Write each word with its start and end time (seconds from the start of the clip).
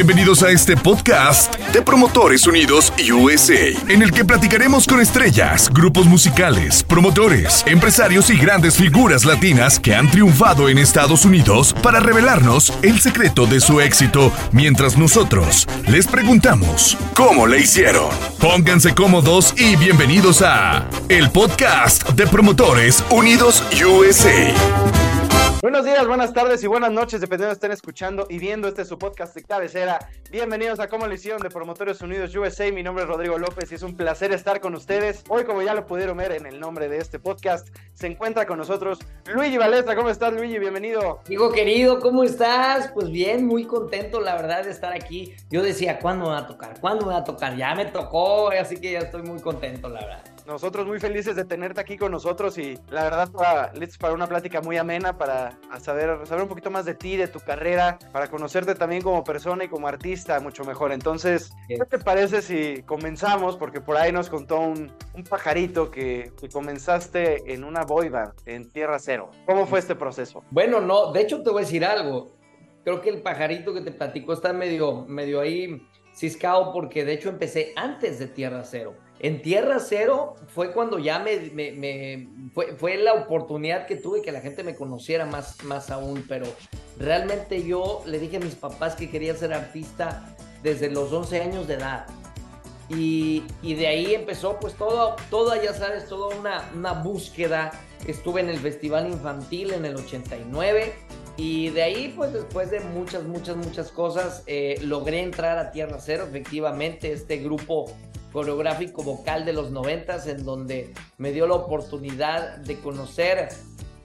Bienvenidos 0.00 0.42
a 0.42 0.48
este 0.48 0.78
podcast 0.78 1.54
de 1.74 1.82
Promotores 1.82 2.46
Unidos 2.46 2.90
USA, 3.12 3.68
en 3.86 4.00
el 4.00 4.12
que 4.12 4.24
platicaremos 4.24 4.86
con 4.86 4.98
estrellas, 4.98 5.68
grupos 5.70 6.06
musicales, 6.06 6.82
promotores, 6.82 7.62
empresarios 7.66 8.30
y 8.30 8.38
grandes 8.38 8.78
figuras 8.78 9.26
latinas 9.26 9.78
que 9.78 9.94
han 9.94 10.10
triunfado 10.10 10.70
en 10.70 10.78
Estados 10.78 11.26
Unidos 11.26 11.74
para 11.82 12.00
revelarnos 12.00 12.72
el 12.80 12.98
secreto 12.98 13.44
de 13.44 13.60
su 13.60 13.82
éxito, 13.82 14.32
mientras 14.52 14.96
nosotros 14.96 15.68
les 15.86 16.06
preguntamos 16.06 16.96
cómo 17.12 17.46
le 17.46 17.60
hicieron. 17.60 18.08
Pónganse 18.38 18.94
cómodos 18.94 19.52
y 19.58 19.76
bienvenidos 19.76 20.40
a 20.40 20.88
el 21.10 21.28
podcast 21.28 22.08
de 22.12 22.26
Promotores 22.26 23.04
Unidos 23.10 23.62
USA. 23.84 25.19
Buenos 25.62 25.84
días, 25.84 26.06
buenas 26.06 26.32
tardes 26.32 26.64
y 26.64 26.66
buenas 26.66 26.90
noches, 26.90 27.20
dependiendo 27.20 27.48
de 27.48 27.52
estén 27.52 27.70
escuchando 27.70 28.26
y 28.30 28.38
viendo 28.38 28.66
este 28.66 28.86
su 28.86 28.98
podcast 28.98 29.34
de 29.34 29.42
cabecera. 29.44 29.98
Bienvenidos 30.30 30.80
a 30.80 30.88
Cómo 30.88 31.06
hicieron 31.12 31.42
de 31.42 31.50
Promotores 31.50 32.00
Unidos 32.00 32.34
USA. 32.34 32.72
Mi 32.72 32.82
nombre 32.82 33.04
es 33.04 33.10
Rodrigo 33.10 33.36
López 33.36 33.70
y 33.70 33.74
es 33.74 33.82
un 33.82 33.94
placer 33.94 34.32
estar 34.32 34.62
con 34.62 34.74
ustedes. 34.74 35.22
Hoy, 35.28 35.44
como 35.44 35.60
ya 35.60 35.74
lo 35.74 35.84
pudieron 35.84 36.16
ver 36.16 36.32
en 36.32 36.46
el 36.46 36.60
nombre 36.60 36.88
de 36.88 36.96
este 36.96 37.18
podcast, 37.18 37.68
se 37.92 38.06
encuentra 38.06 38.46
con 38.46 38.56
nosotros 38.56 39.00
Luigi 39.26 39.58
Valestra. 39.58 39.94
¿Cómo 39.94 40.08
estás, 40.08 40.32
Luigi? 40.32 40.58
Bienvenido. 40.58 41.20
Digo, 41.28 41.52
querido, 41.52 42.00
¿cómo 42.00 42.24
estás? 42.24 42.90
Pues 42.94 43.10
bien, 43.10 43.44
muy 43.44 43.66
contento, 43.66 44.18
la 44.18 44.36
verdad, 44.36 44.64
de 44.64 44.70
estar 44.70 44.94
aquí. 44.94 45.34
Yo 45.50 45.62
decía, 45.62 45.98
¿cuándo 45.98 46.24
me 46.24 46.30
va 46.30 46.38
a 46.38 46.46
tocar? 46.46 46.80
¿Cuándo 46.80 47.04
me 47.04 47.12
va 47.12 47.18
a 47.18 47.24
tocar? 47.24 47.54
Ya 47.54 47.74
me 47.74 47.84
tocó, 47.84 48.48
así 48.48 48.78
que 48.78 48.92
ya 48.92 49.00
estoy 49.00 49.24
muy 49.24 49.40
contento, 49.40 49.90
la 49.90 50.00
verdad. 50.00 50.24
Nosotros 50.50 50.84
muy 50.84 50.98
felices 50.98 51.36
de 51.36 51.44
tenerte 51.44 51.80
aquí 51.80 51.96
con 51.96 52.10
nosotros 52.10 52.58
y 52.58 52.76
la 52.90 53.04
verdad 53.04 53.30
para, 53.30 53.72
para 54.00 54.14
una 54.14 54.26
plática 54.26 54.60
muy 54.60 54.78
amena 54.78 55.16
para 55.16 55.56
saber, 55.78 56.26
saber 56.26 56.42
un 56.42 56.48
poquito 56.48 56.72
más 56.72 56.84
de 56.84 56.96
ti, 56.96 57.16
de 57.16 57.28
tu 57.28 57.38
carrera, 57.38 58.00
para 58.10 58.28
conocerte 58.28 58.74
también 58.74 59.00
como 59.00 59.22
persona 59.22 59.62
y 59.62 59.68
como 59.68 59.86
artista 59.86 60.40
mucho 60.40 60.64
mejor. 60.64 60.90
Entonces, 60.90 61.52
¿qué 61.68 61.76
te 61.76 62.00
parece 62.00 62.42
si 62.42 62.82
comenzamos? 62.82 63.56
Porque 63.56 63.80
por 63.80 63.96
ahí 63.96 64.10
nos 64.10 64.28
contó 64.28 64.58
un, 64.58 64.92
un 65.14 65.22
pajarito 65.22 65.88
que, 65.88 66.32
que, 66.40 66.48
comenzaste 66.48 67.54
en 67.54 67.62
una 67.62 67.84
boy 67.84 68.08
band 68.08 68.32
en 68.44 68.68
Tierra 68.72 68.98
Cero. 68.98 69.30
¿Cómo 69.46 69.66
fue 69.66 69.78
este 69.78 69.94
proceso? 69.94 70.42
Bueno, 70.50 70.80
no, 70.80 71.12
de 71.12 71.20
hecho 71.20 71.44
te 71.44 71.50
voy 71.50 71.62
a 71.62 71.64
decir 71.64 71.84
algo. 71.84 72.32
Creo 72.82 73.00
que 73.00 73.10
el 73.10 73.22
pajarito 73.22 73.72
que 73.72 73.82
te 73.82 73.92
platicó 73.92 74.32
está 74.32 74.52
medio, 74.52 75.06
medio 75.06 75.40
ahí 75.40 75.80
ciscado 76.12 76.72
porque 76.72 77.04
de 77.04 77.12
hecho 77.12 77.28
empecé 77.28 77.72
antes 77.76 78.18
de 78.18 78.26
Tierra 78.26 78.64
Cero. 78.64 78.96
En 79.22 79.42
Tierra 79.42 79.78
Cero 79.80 80.36
fue 80.48 80.72
cuando 80.72 80.98
ya 80.98 81.18
me, 81.18 82.26
fue, 82.54 82.74
fue, 82.76 82.96
la 82.96 83.12
oportunidad 83.12 83.86
que 83.86 83.96
tuve 83.96 84.22
que 84.22 84.32
la 84.32 84.40
gente 84.40 84.64
me 84.64 84.74
conociera 84.74 85.26
más, 85.26 85.62
más 85.64 85.90
aún, 85.90 86.24
pero 86.26 86.46
realmente 86.98 87.62
yo 87.62 88.02
le 88.06 88.18
dije 88.18 88.38
a 88.38 88.40
mis 88.40 88.54
papás 88.54 88.96
que 88.96 89.10
quería 89.10 89.34
ser 89.34 89.52
artista 89.52 90.34
desde 90.62 90.90
los 90.90 91.12
11 91.12 91.42
años 91.42 91.68
de 91.68 91.74
edad. 91.74 92.06
Y, 92.88 93.44
y 93.62 93.74
de 93.74 93.88
ahí 93.88 94.14
empezó 94.14 94.58
pues 94.58 94.74
todo, 94.74 95.16
toda, 95.28 95.62
ya 95.62 95.74
sabes, 95.74 96.08
toda 96.08 96.34
una, 96.34 96.70
una 96.74 96.94
búsqueda. 96.94 97.72
Estuve 98.06 98.40
en 98.40 98.48
el 98.48 98.58
Festival 98.58 99.06
Infantil 99.06 99.74
en 99.74 99.84
el 99.84 99.96
89 99.96 100.94
y 101.36 101.68
de 101.70 101.82
ahí 101.82 102.14
pues 102.16 102.32
después 102.32 102.70
de 102.70 102.80
muchas, 102.80 103.24
muchas, 103.24 103.56
muchas 103.56 103.90
cosas 103.90 104.42
eh, 104.46 104.78
logré 104.82 105.20
entrar 105.20 105.58
a 105.58 105.70
Tierra 105.72 105.98
Cero, 106.00 106.24
efectivamente, 106.26 107.12
este 107.12 107.36
grupo 107.36 107.94
coreográfico 108.32 109.02
vocal 109.02 109.44
de 109.44 109.52
los 109.52 109.70
noventas 109.70 110.26
en 110.26 110.44
donde 110.44 110.92
me 111.18 111.32
dio 111.32 111.46
la 111.46 111.54
oportunidad 111.54 112.58
de 112.58 112.78
conocer 112.80 113.48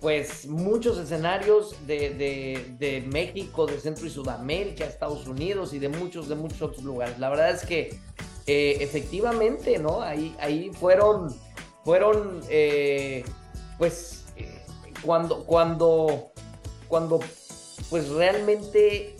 pues 0.01 0.45
muchos 0.45 0.99
escenarios 0.99 1.75
de, 1.87 2.75
de, 2.77 3.03
México, 3.07 3.65
de 3.65 3.79
Centro 3.79 4.05
y 4.05 4.11
Sudamérica, 4.11 4.85
Estados 4.85 5.25
Unidos 5.25 5.73
y 5.73 5.79
de 5.79 5.89
muchos, 5.89 6.29
de 6.29 6.35
muchos 6.35 6.61
otros 6.61 6.83
lugares. 6.83 7.17
La 7.17 7.29
verdad 7.29 7.49
es 7.49 7.65
que 7.65 7.99
eh, 8.45 8.77
efectivamente, 8.81 9.79
¿no? 9.79 10.01
Ahí, 10.01 10.35
ahí 10.39 10.69
fueron, 10.73 11.35
fueron, 11.83 12.41
eh, 12.49 13.23
pues, 13.79 14.25
cuando, 15.01 15.43
cuando, 15.45 16.31
cuando, 16.87 17.19
pues 17.89 18.09
realmente 18.09 19.15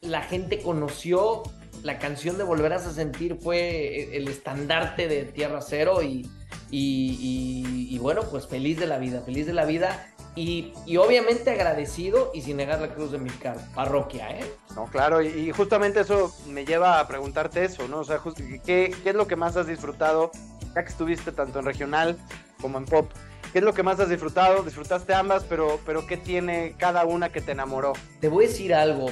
la 0.00 0.22
gente 0.22 0.60
conoció 0.60 1.44
la 1.84 1.98
canción 1.98 2.38
de 2.38 2.44
Volverás 2.44 2.86
a 2.86 2.92
Sentir 2.92 3.36
fue 3.36 4.16
el 4.16 4.26
estandarte 4.26 5.06
de 5.06 5.24
Tierra 5.24 5.60
Cero 5.60 6.02
y, 6.02 6.28
y, 6.70 7.98
bueno, 7.98 8.22
pues 8.22 8.46
feliz 8.46 8.80
de 8.80 8.86
la 8.86 8.96
vida, 8.98 9.20
feliz 9.20 9.46
de 9.46 9.52
la 9.52 9.66
vida 9.66 10.08
y, 10.34 10.72
obviamente 10.98 11.50
agradecido 11.50 12.32
y 12.32 12.40
sin 12.40 12.56
negar 12.56 12.80
la 12.80 12.94
cruz 12.94 13.12
de 13.12 13.18
mi 13.18 13.30
parroquia, 13.74 14.30
¿eh? 14.30 14.50
No, 14.74 14.86
claro, 14.86 15.20
y, 15.20 15.52
justamente 15.52 16.00
eso 16.00 16.34
me 16.48 16.64
lleva 16.64 17.00
a 17.00 17.06
preguntarte 17.06 17.64
eso, 17.64 17.86
¿no? 17.86 17.98
O 17.98 18.04
sea, 18.04 18.18
¿qué, 18.64 18.94
¿qué 19.02 19.10
es 19.10 19.14
lo 19.14 19.28
que 19.28 19.36
más 19.36 19.58
has 19.58 19.66
disfrutado, 19.66 20.30
ya 20.74 20.82
que 20.84 20.90
estuviste 20.90 21.32
tanto 21.32 21.58
en 21.58 21.66
regional 21.66 22.16
como 22.62 22.78
en 22.78 22.86
pop? 22.86 23.10
¿Qué 23.52 23.58
es 23.58 23.64
lo 23.64 23.74
que 23.74 23.82
más 23.82 24.00
has 24.00 24.08
disfrutado? 24.08 24.62
Disfrutaste 24.62 25.12
ambas, 25.12 25.44
pero, 25.44 25.78
pero 25.84 26.06
¿qué 26.06 26.16
tiene 26.16 26.74
cada 26.78 27.04
una 27.04 27.30
que 27.30 27.42
te 27.42 27.52
enamoró? 27.52 27.92
Te 28.20 28.28
voy 28.28 28.46
a 28.46 28.48
decir 28.48 28.74
algo, 28.74 29.10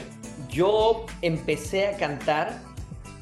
yo 0.52 1.06
empecé 1.22 1.86
a 1.86 1.96
cantar 1.96 2.60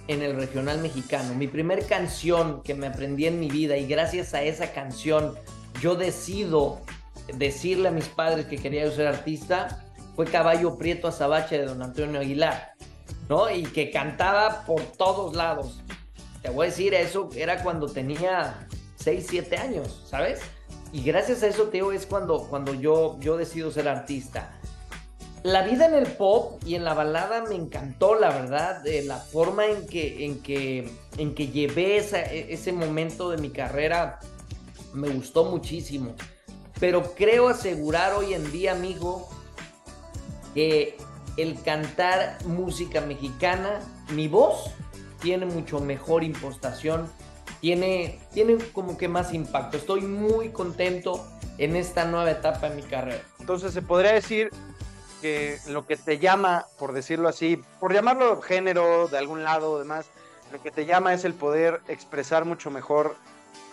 en 0.09 0.23
el 0.23 0.35
regional 0.35 0.81
mexicano. 0.81 1.35
Mi 1.35 1.47
primer 1.47 1.87
canción 1.87 2.63
que 2.63 2.75
me 2.75 2.89
aprendí 2.89 3.27
en 3.27 3.39
mi 3.39 3.49
vida 3.49 3.77
y 3.77 3.87
gracias 3.87 4.35
a 4.35 4.43
esa 4.43 4.73
canción 4.73 5.37
yo 5.81 5.95
decido 5.95 6.81
decirle 7.35 7.89
a 7.89 7.93
mis 7.93 8.07
padres 8.07 8.47
que 8.47 8.57
quería 8.57 8.85
yo 8.85 8.91
ser 8.91 9.07
artista 9.07 9.85
fue 10.17 10.27
Caballo 10.27 10.77
Prieto 10.77 11.07
Azabache 11.07 11.59
de 11.59 11.67
Don 11.67 11.81
Antonio 11.81 12.21
Aguilar, 12.21 12.73
¿no? 13.29 13.49
Y 13.49 13.63
que 13.63 13.93
cantaba 13.93 14.65
por 14.67 14.83
todos 14.83 15.37
lados. 15.37 15.81
Te 16.43 16.51
voy 16.51 16.67
a 16.67 16.71
decir, 16.71 16.93
eso 16.95 17.29
era 17.37 17.63
cuando 17.63 17.87
tenía 17.87 18.67
6, 18.97 19.27
7 19.31 19.57
años, 19.57 20.03
¿sabes? 20.07 20.41
Y 20.93 21.03
gracias 21.03 21.45
a 21.45 21.47
eso, 21.47 21.69
Teo, 21.69 21.93
es 21.93 22.07
cuando, 22.07 22.49
cuando 22.49 22.75
yo, 22.75 23.17
yo 23.21 23.37
decido 23.37 23.71
ser 23.71 23.87
artista 23.87 24.60
la 25.43 25.63
vida 25.63 25.87
en 25.87 25.95
el 25.95 26.07
pop 26.07 26.63
y 26.67 26.75
en 26.75 26.85
la 26.85 26.95
balada 26.95 27.43
me 27.49 27.55
encantó, 27.55 28.15
la 28.15 28.29
verdad, 28.29 28.83
la 29.05 29.17
forma 29.17 29.67
en 29.67 29.87
que, 29.87 30.27
en 30.27 30.43
que, 30.43 30.91
en 31.17 31.35
que 31.35 31.49
llevé 31.49 31.99
e, 31.99 32.53
ese 32.53 32.73
momento 32.73 33.31
de 33.31 33.39
mi 33.39 33.51
carrera 33.51 34.21
me 34.93 35.09
gustó 35.09 35.45
muchísimo. 35.45 36.15
Pero 36.79 37.15
creo 37.15 37.49
asegurar 37.49 38.15
hoy 38.15 38.35
en 38.35 38.51
día, 38.53 38.73
amigo, 38.73 39.29
que 40.55 40.97
el 41.37 41.61
cantar 41.63 42.39
música 42.45 43.01
mexicana, 43.01 43.81
mi 44.13 44.29
voz 44.29 44.71
tiene 45.23 45.47
mucho 45.47 45.81
mejor 45.81 46.23
impostación, 46.23 47.09
tiene, 47.61 48.19
tiene 48.33 48.59
como 48.73 48.99
que 48.99 49.09
más 49.09 49.33
impacto. 49.33 49.77
Estoy 49.77 50.03
muy 50.03 50.51
contento 50.51 51.27
en 51.59 51.77
esta 51.77 52.05
nueva 52.05 52.31
etapa 52.31 52.69
de 52.71 52.77
mi 52.77 52.83
carrera. 52.83 53.23
Entonces 53.39 53.73
se 53.73 53.83
podría 53.83 54.13
decir 54.13 54.51
que 55.21 55.59
lo 55.69 55.87
que 55.87 55.97
te 55.97 56.19
llama, 56.19 56.67
por 56.79 56.93
decirlo 56.93 57.29
así, 57.29 57.63
por 57.79 57.93
llamarlo 57.93 58.41
género 58.41 59.09
de 59.09 59.19
algún 59.19 59.43
lado 59.43 59.73
o 59.73 59.79
demás, 59.79 60.07
lo 60.53 60.63
que 60.63 60.71
te 60.71 60.87
llama 60.87 61.15
es 61.15 61.25
el 61.25 61.35
poder 61.35 61.81
expresar 61.89 62.45
mucho 62.45 62.71
mejor, 62.71 63.17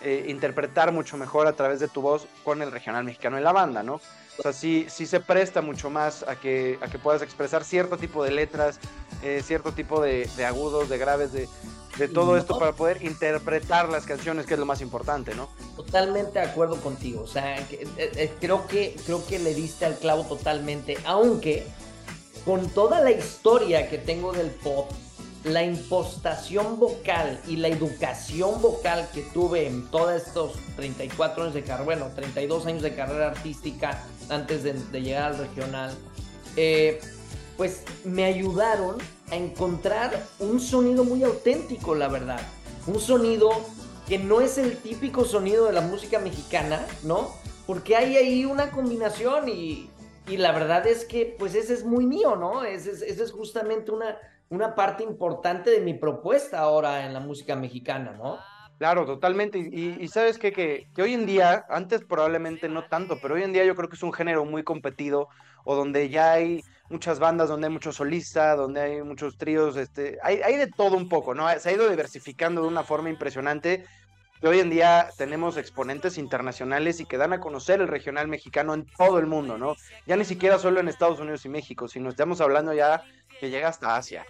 eh, 0.04 0.26
interpretar 0.28 0.92
mucho 0.92 1.18
mejor 1.18 1.48
a 1.48 1.54
través 1.54 1.80
de 1.80 1.88
tu 1.88 2.02
voz 2.02 2.28
con 2.44 2.62
el 2.62 2.72
regional 2.72 3.04
mexicano 3.04 3.38
en 3.38 3.44
la 3.44 3.52
banda, 3.52 3.84
¿no? 3.84 4.00
O 4.38 4.42
sea, 4.44 4.54
sí, 4.54 4.86
sí 4.90 5.06
se 5.06 5.20
presta 5.20 5.62
mucho 5.62 5.90
más 5.90 6.24
a 6.24 6.40
que, 6.40 6.78
a 6.82 6.88
que 6.88 7.00
puedas 7.00 7.22
expresar 7.22 7.64
cierto 7.64 7.98
tipo 7.98 8.24
de 8.24 8.32
letras, 8.32 8.80
eh, 9.24 9.42
cierto 9.44 9.72
tipo 9.72 10.02
de, 10.02 10.30
de, 10.38 10.46
agudos, 10.46 10.90
de 10.90 10.98
graves, 10.98 11.32
de, 11.32 11.50
de 11.98 12.08
todo 12.08 12.38
esto 12.38 12.58
para 12.60 12.74
poder 12.74 13.04
interpretar 13.04 13.90
las 13.90 14.06
canciones, 14.06 14.46
que 14.46 14.54
es 14.54 14.60
lo 14.60 14.66
más 14.66 14.82
importante, 14.82 15.34
¿no? 15.34 15.50
Totalmente 15.76 16.40
de 16.40 16.46
acuerdo 16.46 16.78
contigo. 16.78 17.22
O 17.22 17.28
sea, 17.28 17.58
eh, 17.60 17.88
eh, 17.98 18.34
creo, 18.40 18.68
que, 18.68 18.96
creo 19.06 19.26
que 19.26 19.40
le 19.40 19.54
diste 19.56 19.86
al 19.86 19.98
clavo 19.98 20.24
totalmente. 20.24 20.98
Aunque 21.06 21.66
con 22.46 22.70
toda 22.70 23.02
la 23.02 23.12
historia 23.12 23.90
que 23.90 23.98
tengo 23.98 24.34
del 24.34 24.52
pop, 24.52 24.92
la 25.44 25.64
impostación 25.64 26.80
vocal 26.80 27.40
y 27.48 27.56
la 27.56 27.70
educación 27.70 28.62
vocal 28.62 29.08
que 29.14 29.22
tuve 29.22 29.68
en 29.68 29.88
todos 29.88 30.22
estos 30.22 30.54
34 30.76 31.44
años 31.44 31.56
de 31.56 31.64
carrera, 31.64 31.86
bueno, 31.86 32.12
32 32.16 32.66
años 32.66 32.82
de 32.84 32.96
carrera 32.96 33.28
artística 33.28 34.04
antes 34.30 34.64
de, 34.64 35.02
llegar 35.02 35.34
al 35.34 35.38
regional, 35.38 35.92
eh, 36.56 37.00
pues 37.56 37.84
me 38.04 38.26
ayudaron 38.26 38.98
a 39.32 39.36
encontrar 39.36 40.24
un 40.40 40.60
sonido 40.60 41.04
muy 41.04 41.24
auténtico, 41.24 41.96
la 41.96 42.08
verdad. 42.08 42.40
Un 42.86 43.00
sonido 43.00 43.50
que 44.08 44.18
no 44.18 44.42
es 44.42 44.58
el 44.58 44.78
típico 44.78 45.26
sonido 45.26 45.66
de 45.66 45.74
la 45.74 45.82
música 45.82 46.20
mexicana, 46.20 46.86
¿no? 47.04 47.32
Porque 47.66 47.96
hay 47.96 48.16
ahí 48.16 48.46
una 48.46 48.72
combinación 48.72 49.50
y, 49.50 49.90
la 50.28 50.52
verdad 50.52 50.86
es 50.86 51.06
que 51.06 51.38
pues 51.40 51.56
ese 51.56 51.74
es 51.74 51.86
muy 51.86 52.06
mío, 52.06 52.36
¿no? 52.36 52.66
Ese 52.66 52.92
es, 52.92 53.02
es 53.02 53.32
justamente 53.32 53.92
una, 53.92 54.18
una 54.50 54.76
parte 54.76 55.04
importante 55.04 55.70
de 55.70 55.80
mi 55.80 55.94
propuesta 55.94 56.60
ahora 56.60 57.06
en 57.06 57.14
la 57.14 57.22
música 57.22 57.56
mexicana, 57.56 58.12
¿no? 58.12 58.38
Claro, 58.78 59.06
totalmente. 59.06 59.58
Y, 59.58 60.08
sabes 60.08 60.38
qué? 60.38 60.52
que, 60.52 60.88
que, 60.94 61.02
hoy 61.02 61.14
en 61.14 61.26
día, 61.26 61.66
antes 61.70 62.04
probablemente 62.04 62.70
no 62.70 62.86
tanto, 62.86 63.18
pero 63.20 63.34
hoy 63.36 63.44
en 63.44 63.52
día 63.54 63.66
yo 63.66 63.76
creo 63.76 63.90
que 63.90 63.96
es 63.96 64.04
un 64.04 64.14
género 64.14 64.46
muy 64.46 64.64
competido 64.64 65.30
o 65.64 65.76
donde 65.76 66.10
ya 66.10 66.34
hay 66.34 66.64
muchas 66.90 67.20
bandas 67.20 67.50
donde 67.50 67.68
hay 67.68 67.74
muchos 67.74 67.96
solistas, 67.96 68.56
donde 68.56 68.82
hay 68.82 69.04
muchos 69.04 69.38
tríos, 69.38 69.76
este, 69.78 70.20
hay, 70.24 70.42
hay 70.42 70.56
de 70.56 70.68
todo 70.68 70.96
un 70.96 71.10
poco, 71.10 71.34
¿no? 71.34 71.48
Se 71.60 71.70
ha 71.70 71.74
ido 71.74 71.90
diversificando 71.90 72.62
de 72.62 72.68
una 72.68 72.84
forma 72.84 73.10
impresionante 73.10 73.84
que 74.40 74.48
hoy 74.48 74.60
en 74.60 74.70
día 74.70 75.10
tenemos 75.18 75.58
exponentes 75.58 76.18
internacionales 76.18 77.00
y 77.00 77.06
que 77.06 77.18
dan 77.18 77.34
a 77.34 77.40
conocer 77.40 77.82
el 77.82 77.88
regional 77.88 78.28
mexicano 78.28 78.76
en 78.76 78.86
todo 78.86 79.18
el 79.20 79.26
mundo, 79.26 79.58
¿no? 79.58 79.76
Ya 80.06 80.16
ni 80.16 80.26
siquiera 80.26 80.60
solo 80.60 80.80
en 80.80 80.88
Estados 80.88 81.20
Unidos 81.20 81.46
y 81.46 81.50
México, 81.50 81.88
sino 81.88 82.10
estamos 82.10 82.40
hablando 82.42 82.74
ya 82.74 83.04
que 83.40 83.50
llega 83.50 83.70
hasta 83.70 83.96
Asia. 83.96 84.26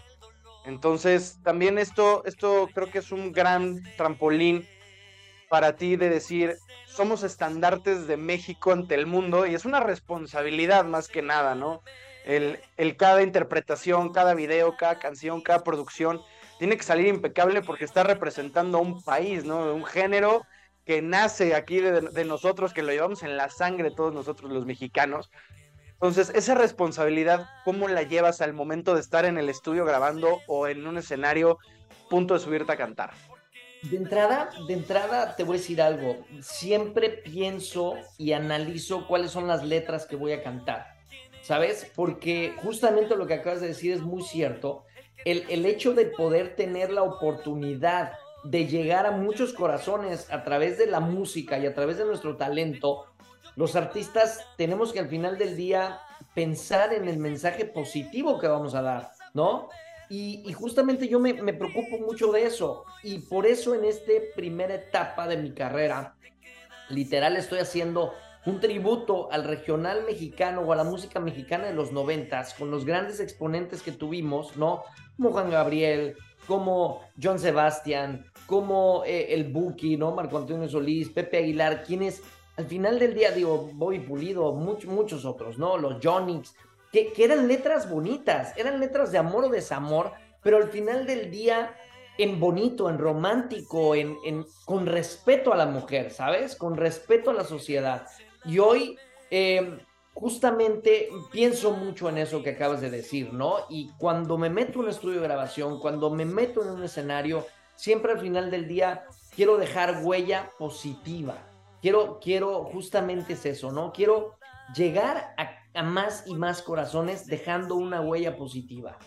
Entonces, 0.67 1.39
también 1.43 1.77
esto, 1.77 2.23
esto 2.25 2.69
creo 2.73 2.91
que 2.91 2.99
es 2.99 3.11
un 3.11 3.31
gran 3.31 3.81
trampolín 3.95 4.67
para 5.49 5.77
ti 5.77 5.95
de 5.95 6.09
decir, 6.09 6.57
somos 6.85 7.23
estandartes 7.23 8.05
de 8.05 8.17
México 8.17 8.71
ante 8.71 8.95
el 8.95 9.07
mundo 9.07 9.45
y 9.45 9.55
es 9.55 9.65
una 9.65 9.79
responsabilidad 9.79 10.85
más 10.85 11.07
que 11.07 11.21
nada, 11.21 11.55
¿no? 11.55 11.81
El, 12.25 12.59
el 12.75 12.97
cada 12.97 13.23
interpretación, 13.23 14.11
cada 14.11 14.33
video, 14.33 14.75
cada 14.75 14.99
canción, 14.99 15.41
cada 15.41 15.63
producción 15.63 16.21
tiene 16.59 16.75
que 16.75 16.83
salir 16.83 17.07
impecable 17.07 17.61
porque 17.61 17.85
está 17.85 18.03
representando 18.03 18.77
a 18.77 18.81
un 18.81 19.01
país, 19.01 19.45
¿no? 19.45 19.73
Un 19.73 19.85
género 19.85 20.45
que 20.87 21.01
nace 21.01 21.53
aquí 21.53 21.81
de, 21.81 22.25
nosotros, 22.25 22.73
que 22.73 22.81
lo 22.81 22.93
llevamos 22.93 23.21
en 23.21 23.35
la 23.35 23.49
sangre 23.49 23.91
todos 23.91 24.13
nosotros 24.13 24.49
los 24.49 24.65
mexicanos. 24.65 25.29
Entonces, 25.97 26.31
esa 26.35 26.53
responsabilidad, 26.53 27.47
¿cómo 27.65 27.87
la 27.87 28.03
llevas 28.03 28.41
al 28.41 28.53
momento 28.53 28.93
de 28.93 29.01
estar 29.01 29.25
en 29.25 29.37
el 29.37 29.49
estudio 29.49 29.83
grabando 29.83 30.39
o 30.47 30.67
en 30.67 30.85
un 30.85 30.97
escenario 30.97 31.57
punto 32.09 32.35
de 32.35 32.39
subirte 32.39 32.71
a 32.71 32.77
cantar? 32.77 33.11
De 33.81 33.97
entrada, 33.97 34.49
de 34.67 34.73
entrada 34.73 35.35
te 35.35 35.43
voy 35.43 35.57
a 35.57 35.59
decir 35.59 35.81
algo. 35.81 36.17
Siempre 36.41 37.09
pienso 37.09 37.95
y 38.17 38.33
analizo 38.33 39.07
cuáles 39.07 39.31
son 39.31 39.47
las 39.47 39.63
letras 39.63 40.05
que 40.05 40.15
voy 40.15 40.33
a 40.33 40.43
cantar. 40.43 40.85
¿Sabes? 41.41 41.91
Porque 41.95 42.53
justamente 42.57 43.15
lo 43.15 43.25
que 43.25 43.35
acabas 43.35 43.61
de 43.61 43.69
decir 43.69 43.91
es 43.91 44.01
muy 44.01 44.21
cierto 44.21 44.85
el, 45.25 45.65
hecho 45.65 45.93
de 45.93 46.05
poder 46.05 46.55
tener 46.55 46.91
la 46.91 47.03
oportunidad 47.03 48.13
de 48.43 48.67
llegar 48.67 49.05
a 49.05 49.11
muchos 49.11 49.53
corazones 49.53 50.31
a 50.31 50.43
través 50.43 50.77
de 50.77 50.87
la 50.87 50.99
música 50.99 51.57
y 51.57 51.65
a 51.65 51.73
través 51.73 51.97
de 51.97 52.05
nuestro 52.05 52.37
talento, 52.37 53.05
los 53.57 53.75
artistas 53.75 54.45
tenemos 54.55 54.93
que 54.93 54.99
al 54.99 55.09
final 55.09 55.37
del 55.37 55.57
día 55.57 55.99
pensar 56.35 56.93
en 56.93 57.07
el 57.07 57.17
mensaje 57.17 57.65
positivo 57.65 58.39
que 58.39 58.47
vamos 58.47 58.75
a 58.75 58.83
dar, 58.83 59.11
¿no? 59.33 59.67
Y, 60.09 60.53
justamente 60.53 61.09
yo 61.09 61.19
me, 61.19 61.33
preocupo 61.33 61.97
mucho 61.97 62.31
de 62.31 62.45
eso. 62.45 62.85
Y 63.03 63.17
por 63.17 63.45
eso 63.45 63.73
en 63.73 63.83
esta 63.83 64.13
primera 64.35 64.75
etapa 64.75 65.27
de 65.27 65.37
mi 65.37 65.51
carrera, 65.51 66.15
literal 66.89 67.35
estoy 67.35 67.59
haciendo 67.59 68.13
un 68.45 68.61
tributo 68.61 69.29
al 69.31 69.43
regional 69.43 70.05
mexicano 70.05 70.61
o 70.61 70.71
a 70.71 70.75
la 70.75 70.85
música 70.85 71.19
mexicana 71.19 71.65
de 71.65 71.73
los 71.73 71.91
noventas, 71.91 72.53
con 72.53 72.69
los 72.71 72.85
grandes 72.85 73.19
exponentes 73.19 73.81
que 73.81 73.91
tuvimos, 73.91 74.55
¿no? 74.55 74.83
Como 75.17 75.31
Juan 75.31 75.49
Gabriel, 75.49 76.15
como 76.45 77.01
John 77.21 77.39
Sebastian, 77.39 78.25
como 78.45 79.03
eh, 79.03 79.33
el 79.33 79.51
Buki, 79.51 79.97
¿no? 79.97 80.11
Marco 80.13 80.37
Antonio 80.37 80.69
Solís, 80.69 81.09
Pepe 81.09 81.39
Aguilar, 81.39 81.83
quienes 81.83 82.21
al 82.57 82.65
final 82.65 82.97
del 82.97 83.13
día, 83.13 83.31
digo, 83.31 83.69
Bobby 83.73 83.99
Pulido, 83.99 84.51
muchos 84.51 85.25
otros, 85.25 85.59
¿no? 85.59 85.77
Los 85.77 86.03
Jonix, 86.03 86.55
que, 86.91 87.13
eran 87.17 87.47
letras 87.47 87.89
bonitas, 87.89 88.57
eran 88.57 88.79
letras 88.79 89.11
de 89.11 89.19
amor 89.19 89.45
o 89.45 89.49
desamor, 89.49 90.11
pero 90.41 90.57
al 90.57 90.69
final 90.69 91.05
del 91.05 91.29
día 91.29 91.75
en 92.17 92.39
bonito, 92.39 92.89
en 92.89 92.97
romántico, 92.97 93.93
en, 93.93 94.17
en, 94.25 94.45
con 94.65 94.87
respeto 94.87 95.53
a 95.53 95.55
la 95.55 95.67
mujer, 95.67 96.09
¿sabes? 96.09 96.55
Con 96.55 96.75
respeto 96.75 97.29
a 97.29 97.35
la 97.35 97.43
sociedad. 97.43 98.07
Y 98.43 98.57
hoy 98.57 98.97
em, 99.29 99.79
justamente 100.15 101.09
pienso 101.31 101.73
mucho 101.73 102.09
en 102.09 102.17
eso 102.17 102.41
que 102.41 102.51
acabas 102.51 102.81
de 102.81 102.89
decir, 102.89 103.33
¿no? 103.33 103.57
Y 103.69 103.91
cuando 103.99 104.35
me 104.39 104.49
meto 104.49 104.79
en 104.79 104.85
un 104.85 104.89
estudio 104.89 105.21
de 105.21 105.27
grabación, 105.27 105.79
cuando 105.79 106.09
me 106.09 106.25
meto 106.25 106.63
en 106.63 106.69
un 106.69 106.83
escenario, 106.83 107.45
siempre 107.75 108.13
al 108.13 108.19
final 108.19 108.49
del 108.49 108.67
día 108.67 109.05
quiero 109.35 109.57
dejar 109.57 110.01
huella 110.03 110.49
positiva. 110.57 111.37
Quiero, 111.81 112.19
quiero, 112.21 112.63
justamente 112.65 113.33
es 113.33 113.45
eso, 113.45 113.71
¿no? 113.71 113.93
Quiero 113.93 114.37
llegar 114.75 115.35
a, 115.37 115.83
más 115.83 116.23
y 116.25 116.35
más 116.35 116.61
corazones 116.61 117.27
dejando 117.27 117.75
una 117.75 118.01
huella 118.01 118.35
positiva. 118.35 118.97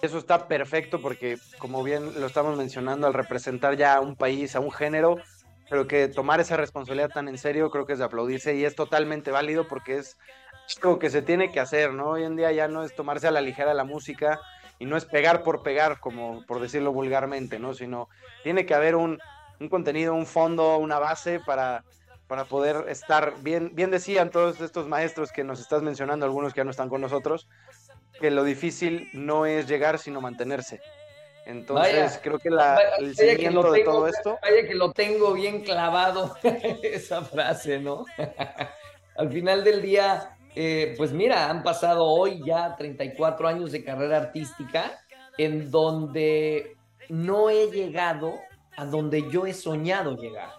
Eso 0.00 0.18
está 0.18 0.48
perfecto 0.48 1.00
porque, 1.00 1.38
como 1.58 1.82
bien 1.82 2.18
lo 2.18 2.26
estamos 2.26 2.56
mencionando, 2.56 3.06
al 3.06 3.14
representar 3.14 3.76
ya 3.76 3.94
a 3.94 4.00
un 4.00 4.16
país, 4.16 4.56
a 4.56 4.60
un 4.60 4.72
género, 4.72 5.18
pero 5.70 5.86
que 5.86 6.08
tomar 6.08 6.40
esa 6.40 6.56
responsabilidad 6.56 7.10
tan 7.10 7.28
en 7.28 7.38
serio 7.38 7.70
creo 7.70 7.86
que 7.86 7.92
es 7.92 7.98
de 7.98 8.06
aplaudirse 8.06 8.56
y 8.56 8.64
es 8.64 8.74
totalmente 8.74 9.30
válido 9.30 9.68
porque 9.68 9.98
es 9.98 10.18
algo 10.82 10.98
que 10.98 11.10
se 11.10 11.22
tiene 11.22 11.52
que 11.52 11.60
hacer, 11.60 11.92
¿no? 11.92 12.10
Hoy 12.10 12.24
en 12.24 12.36
día 12.36 12.50
ya 12.52 12.68
no 12.68 12.82
es 12.82 12.94
tomarse 12.94 13.28
a 13.28 13.30
la 13.30 13.40
ligera 13.40 13.74
la 13.74 13.84
música 13.84 14.40
y 14.78 14.86
no 14.86 14.96
es 14.96 15.04
pegar 15.04 15.42
por 15.42 15.62
pegar, 15.62 16.00
como 16.00 16.44
por 16.46 16.60
decirlo 16.60 16.92
vulgarmente, 16.92 17.58
¿no? 17.58 17.74
Sino 17.74 18.08
tiene 18.42 18.66
que 18.66 18.74
haber 18.74 18.96
un, 18.96 19.20
un 19.62 19.68
contenido, 19.68 20.14
un 20.14 20.26
fondo, 20.26 20.76
una 20.78 20.98
base 20.98 21.40
para, 21.40 21.84
para 22.26 22.44
poder 22.44 22.88
estar 22.88 23.34
bien, 23.42 23.74
bien 23.74 23.90
decían 23.90 24.30
todos 24.30 24.60
estos 24.60 24.88
maestros 24.88 25.30
que 25.32 25.44
nos 25.44 25.60
estás 25.60 25.82
mencionando, 25.82 26.26
algunos 26.26 26.52
que 26.52 26.58
ya 26.58 26.64
no 26.64 26.72
están 26.72 26.88
con 26.88 27.00
nosotros, 27.00 27.48
que 28.20 28.30
lo 28.30 28.44
difícil 28.44 29.08
no 29.12 29.46
es 29.46 29.68
llegar, 29.68 29.98
sino 29.98 30.20
mantenerse. 30.20 30.80
Entonces, 31.46 32.20
creo 32.22 32.38
que 32.38 32.50
la, 32.50 32.80
el 32.98 33.16
seguimiento 33.16 33.72
de 33.72 33.82
todo 33.84 34.06
esto. 34.06 34.38
Vaya 34.42 34.66
que 34.66 34.74
lo 34.74 34.92
tengo 34.92 35.32
bien 35.32 35.62
clavado, 35.62 36.36
esa 36.82 37.22
frase, 37.22 37.80
¿no? 37.80 38.04
Al 39.16 39.30
final 39.30 39.64
del 39.64 39.82
día, 39.82 40.36
eh, 40.54 40.94
pues 40.96 41.12
mira, 41.12 41.50
han 41.50 41.62
pasado 41.62 42.04
hoy 42.04 42.42
ya 42.44 42.76
34 42.76 43.48
años 43.48 43.72
de 43.72 43.84
carrera 43.84 44.18
artística 44.18 45.00
en 45.38 45.70
donde 45.70 46.76
no 47.08 47.50
he 47.50 47.70
llegado 47.70 48.34
a 48.76 48.84
donde 48.86 49.30
yo 49.30 49.46
he 49.46 49.54
soñado 49.54 50.16
llegar. 50.16 50.50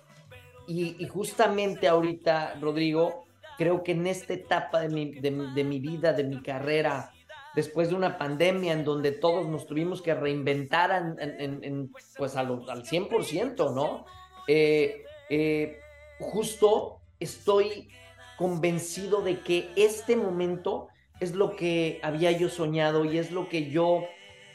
Y, 0.67 0.95
y 1.03 1.07
justamente 1.07 1.87
ahorita, 1.87 2.55
Rodrigo, 2.61 3.25
creo 3.57 3.83
que 3.83 3.93
en 3.93 4.07
esta 4.07 4.33
etapa 4.33 4.81
de 4.81 4.89
mi, 4.89 5.11
de, 5.11 5.63
mi 5.63 5.79
vida, 5.79 6.13
de 6.13 6.23
mi 6.23 6.41
carrera 6.41 7.11
después 7.55 7.89
de 7.89 7.95
una 7.95 8.17
pandemia 8.17 8.73
en 8.73 8.83
donde 8.83 9.11
todos 9.11 9.47
nos 9.47 9.67
tuvimos 9.67 10.01
que 10.01 10.13
reinventar 10.15 11.15
en, 11.19 11.91
pues 12.17 12.35
al 12.35 12.49
100%, 12.49 13.75
¿no? 13.75 14.05
Eh, 14.47 15.03
eh, 15.29 15.79
justo 16.19 16.99
estoy 17.19 17.89
convencido 18.37 19.21
de 19.21 19.39
que 19.39 19.69
este 19.75 20.15
momento 20.15 20.87
es 21.19 21.35
lo 21.35 21.55
que 21.55 21.99
había 22.01 22.31
yo 22.31 22.49
soñado 22.49 23.05
y 23.05 23.19
es 23.19 23.31
lo 23.31 23.47
que 23.47 23.69
yo 23.69 24.03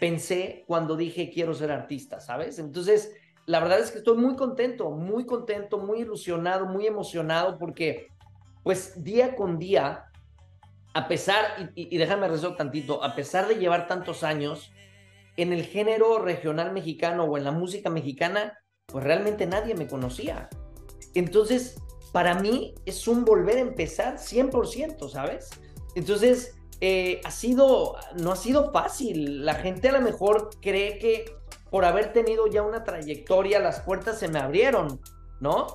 pensé 0.01 0.65
cuando 0.67 0.97
dije 0.97 1.31
quiero 1.31 1.55
ser 1.55 1.71
artista, 1.71 2.21
¿sabes? 2.21 2.59
Entonces, 2.59 3.15
la 3.49 3.61
verdad 3.61 3.81
es 3.81 3.91
que 3.91 3.99
estoy 3.99 4.19
muy 4.19 4.37
contento, 4.37 4.91
muy 4.91 5.25
contento, 5.25 5.79
muy 5.79 6.01
ilusionado, 6.03 6.67
muy 6.67 6.87
emocionado 6.87 7.59
porque 7.59 8.09
pues 8.63 9.03
día 9.03 9.35
con 9.35 9.59
día 9.59 10.05
a 10.93 11.09
pesar, 11.09 11.73
y, 11.75 11.97
déjame 11.97 12.29
resolver 12.29 12.59
tantito, 12.59 13.03
a 13.03 13.15
pesar 13.15 13.49
de 13.49 13.55
llevar 13.57 13.87
tantos 13.87 14.23
años 14.23 14.73
en 15.37 15.53
el 15.53 15.65
género 15.65 16.19
regional 16.19 16.73
mexicano 16.73 17.25
o 17.25 17.39
en 17.39 17.45
la 17.45 17.53
música 17.53 17.89
mexicana, 17.89 18.59
pues 18.87 19.05
realmente 19.05 19.47
nadie 19.47 19.75
me 19.77 19.87
conocía. 19.87 20.49
Entonces, 21.15 21.81
para 22.13 22.35
mí 22.35 22.75
es 22.85 23.07
un 23.09 23.25
volver 23.25 23.57
a 23.57 23.61
empezar 23.61 24.19
100%, 24.19 25.09
¿sabes? 25.09 25.49
Entonces, 25.95 26.55
eh, 26.81 27.21
ha 27.25 27.31
sido, 27.31 27.97
no 28.17 28.33
ha 28.33 28.37
sido 28.37 28.73
fácil. 28.73 29.47
La 29.47 29.55
gente 29.55 29.89
a 29.89 29.93
lo 29.93 30.01
mejor 30.01 30.51
cree 30.61 30.99
que 30.99 31.38
por 31.71 31.85
haber 31.85 32.13
tenido 32.13 32.47
ya 32.47 32.63
una 32.63 32.85
trayectoria, 32.85 33.59
las 33.59 33.81
puertas 33.81 34.19
se 34.19 34.29
me 34.29 34.39
abrieron, 34.39 35.01
¿no? 35.41 35.67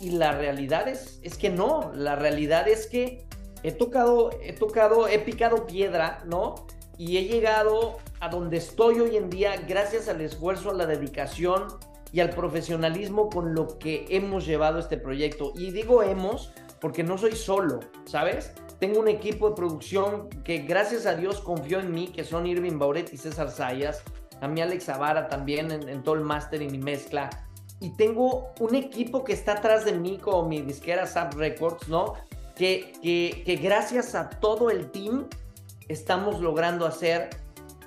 Y 0.00 0.10
la 0.10 0.32
realidad 0.32 0.88
es, 0.88 1.20
es 1.22 1.36
que 1.36 1.50
no, 1.50 1.90
la 1.94 2.16
realidad 2.16 2.68
es 2.68 2.86
que 2.86 3.26
he 3.62 3.72
tocado, 3.72 4.30
he 4.42 4.52
tocado, 4.52 5.08
he 5.08 5.18
picado 5.18 5.66
piedra, 5.66 6.22
¿no? 6.26 6.54
Y 6.96 7.16
he 7.16 7.24
llegado 7.24 7.98
a 8.20 8.28
donde 8.28 8.56
estoy 8.56 9.00
hoy 9.00 9.16
en 9.16 9.30
día 9.30 9.56
gracias 9.68 10.08
al 10.08 10.20
esfuerzo, 10.20 10.70
a 10.70 10.74
la 10.74 10.86
dedicación 10.86 11.66
y 12.12 12.20
al 12.20 12.30
profesionalismo 12.30 13.28
con 13.28 13.54
lo 13.54 13.78
que 13.78 14.06
hemos 14.10 14.46
llevado 14.46 14.78
este 14.78 14.96
proyecto. 14.96 15.52
Y 15.56 15.70
digo 15.70 16.02
hemos 16.02 16.52
porque 16.80 17.02
no 17.02 17.18
soy 17.18 17.32
solo, 17.32 17.80
¿sabes? 18.04 18.52
Tengo 18.78 19.00
un 19.00 19.08
equipo 19.08 19.50
de 19.50 19.56
producción 19.56 20.28
que 20.44 20.58
gracias 20.58 21.06
a 21.06 21.14
Dios 21.14 21.40
confió 21.40 21.80
en 21.80 21.92
mí, 21.92 22.08
que 22.08 22.22
son 22.22 22.46
Irving 22.46 22.78
Bauret 22.78 23.12
y 23.12 23.16
César 23.16 23.50
Sayas, 23.50 24.04
a 24.40 24.46
Alex 24.46 24.84
Zavara 24.84 25.28
también 25.28 25.70
en, 25.70 25.88
en 25.88 26.02
todo 26.02 26.14
el 26.14 26.22
mastering 26.22 26.74
y 26.74 26.78
mezcla. 26.78 27.30
Y 27.80 27.90
tengo 27.90 28.52
un 28.58 28.74
equipo 28.74 29.24
que 29.24 29.32
está 29.32 29.52
atrás 29.52 29.84
de 29.84 29.92
mí 29.92 30.18
como 30.18 30.48
mi 30.48 30.62
disquera 30.62 31.06
Zap 31.06 31.34
Records, 31.34 31.88
¿no? 31.88 32.14
que, 32.58 33.58
gracias 33.62 34.14
a 34.14 34.28
todo 34.28 34.70
el 34.70 34.90
team 34.90 35.26
estamos 35.88 36.40
logrando 36.40 36.86
hacer 36.86 37.30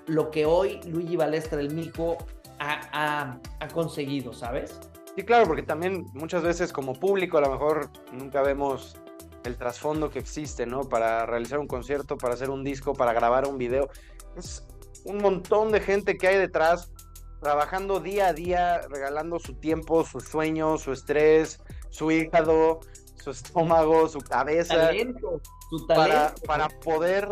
lo 0.07 0.31
que 0.31 0.45
hoy 0.45 0.79
Luigi 0.87 1.15
Balestra 1.15 1.57
del 1.57 1.73
Mico 1.73 2.17
ha, 2.59 3.37
conseguido, 3.73 4.33
¿sabes? 4.33 4.79
Sí, 5.15 5.23
claro, 5.23 5.45
porque 5.45 5.63
también 5.63 6.05
muchas 6.13 6.41
veces 6.41 6.71
como 6.71 6.93
público 6.93 7.37
a 7.37 7.41
lo 7.41 7.51
mejor 7.51 7.89
nunca 8.13 8.41
vemos 8.41 8.95
el 9.43 9.57
trasfondo 9.57 10.09
que 10.09 10.19
existe, 10.19 10.65
¿no? 10.65 10.81
Para 10.81 11.25
realizar 11.25 11.59
un 11.59 11.67
concierto, 11.67 12.17
para 12.17 12.35
hacer 12.35 12.49
un 12.49 12.63
disco, 12.63 12.93
para 12.93 13.11
grabar 13.13 13.47
un 13.47 13.57
video. 13.57 13.89
Es 14.37 14.63
un 15.05 15.17
montón 15.17 15.71
de 15.71 15.79
gente 15.79 16.17
que 16.17 16.27
hay 16.27 16.37
detrás 16.37 16.91
trabajando 17.41 17.99
día 17.99 18.27
a 18.27 18.33
día, 18.33 18.81
regalando 18.89 19.39
su 19.39 19.55
tiempo, 19.55 20.05
sus 20.05 20.25
sueños, 20.25 20.83
su 20.83 20.91
estrés, 20.93 21.59
su 21.89 22.11
hígado, 22.11 22.79
su 23.15 23.31
estómago, 23.31 24.07
su 24.07 24.19
cabeza. 24.19 24.73
su 24.73 24.79
talento. 24.79 25.41
Para, 26.45 26.69
poder 26.83 27.29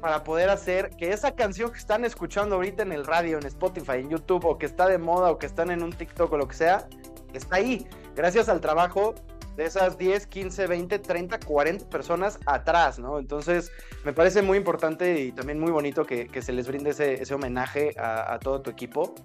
para 0.00 0.24
poder 0.24 0.48
hacer 0.48 0.90
que 0.96 1.12
esa 1.12 1.34
canción 1.34 1.70
que 1.70 1.78
están 1.78 2.04
escuchando 2.04 2.56
ahorita 2.56 2.82
en 2.82 2.92
el 2.92 3.04
radio, 3.04 3.38
en 3.38 3.46
Spotify, 3.46 3.98
en 3.98 4.10
YouTube, 4.10 4.44
o 4.46 4.58
que 4.58 4.66
está 4.66 4.86
de 4.86 4.98
moda, 4.98 5.30
o 5.30 5.38
que 5.38 5.46
están 5.46 5.70
en 5.70 5.82
un 5.82 5.92
TikTok 5.92 6.32
o 6.32 6.38
lo 6.38 6.48
que 6.48 6.54
sea, 6.54 6.88
está 7.32 7.56
ahí. 7.56 7.86
Gracias 8.14 8.48
al 8.48 8.60
trabajo 8.60 9.14
de 9.58 9.64
esas 9.64 9.98
10, 9.98 10.28
15, 10.28 10.68
20, 10.68 10.98
30, 11.00 11.40
40 11.40 11.90
personas 11.90 12.38
atrás, 12.46 13.00
¿no? 13.00 13.18
Entonces, 13.18 13.72
me 14.04 14.12
parece 14.12 14.40
muy 14.40 14.56
importante 14.56 15.20
y 15.20 15.32
también 15.32 15.58
muy 15.58 15.72
bonito 15.72 16.06
que, 16.06 16.30
se 16.40 16.52
les 16.52 16.68
brinde 16.68 16.90
ese, 16.90 17.34
homenaje 17.34 17.92
a, 17.98 18.38
todo 18.38 18.62
tu 18.62 18.70
equipo 18.70 19.16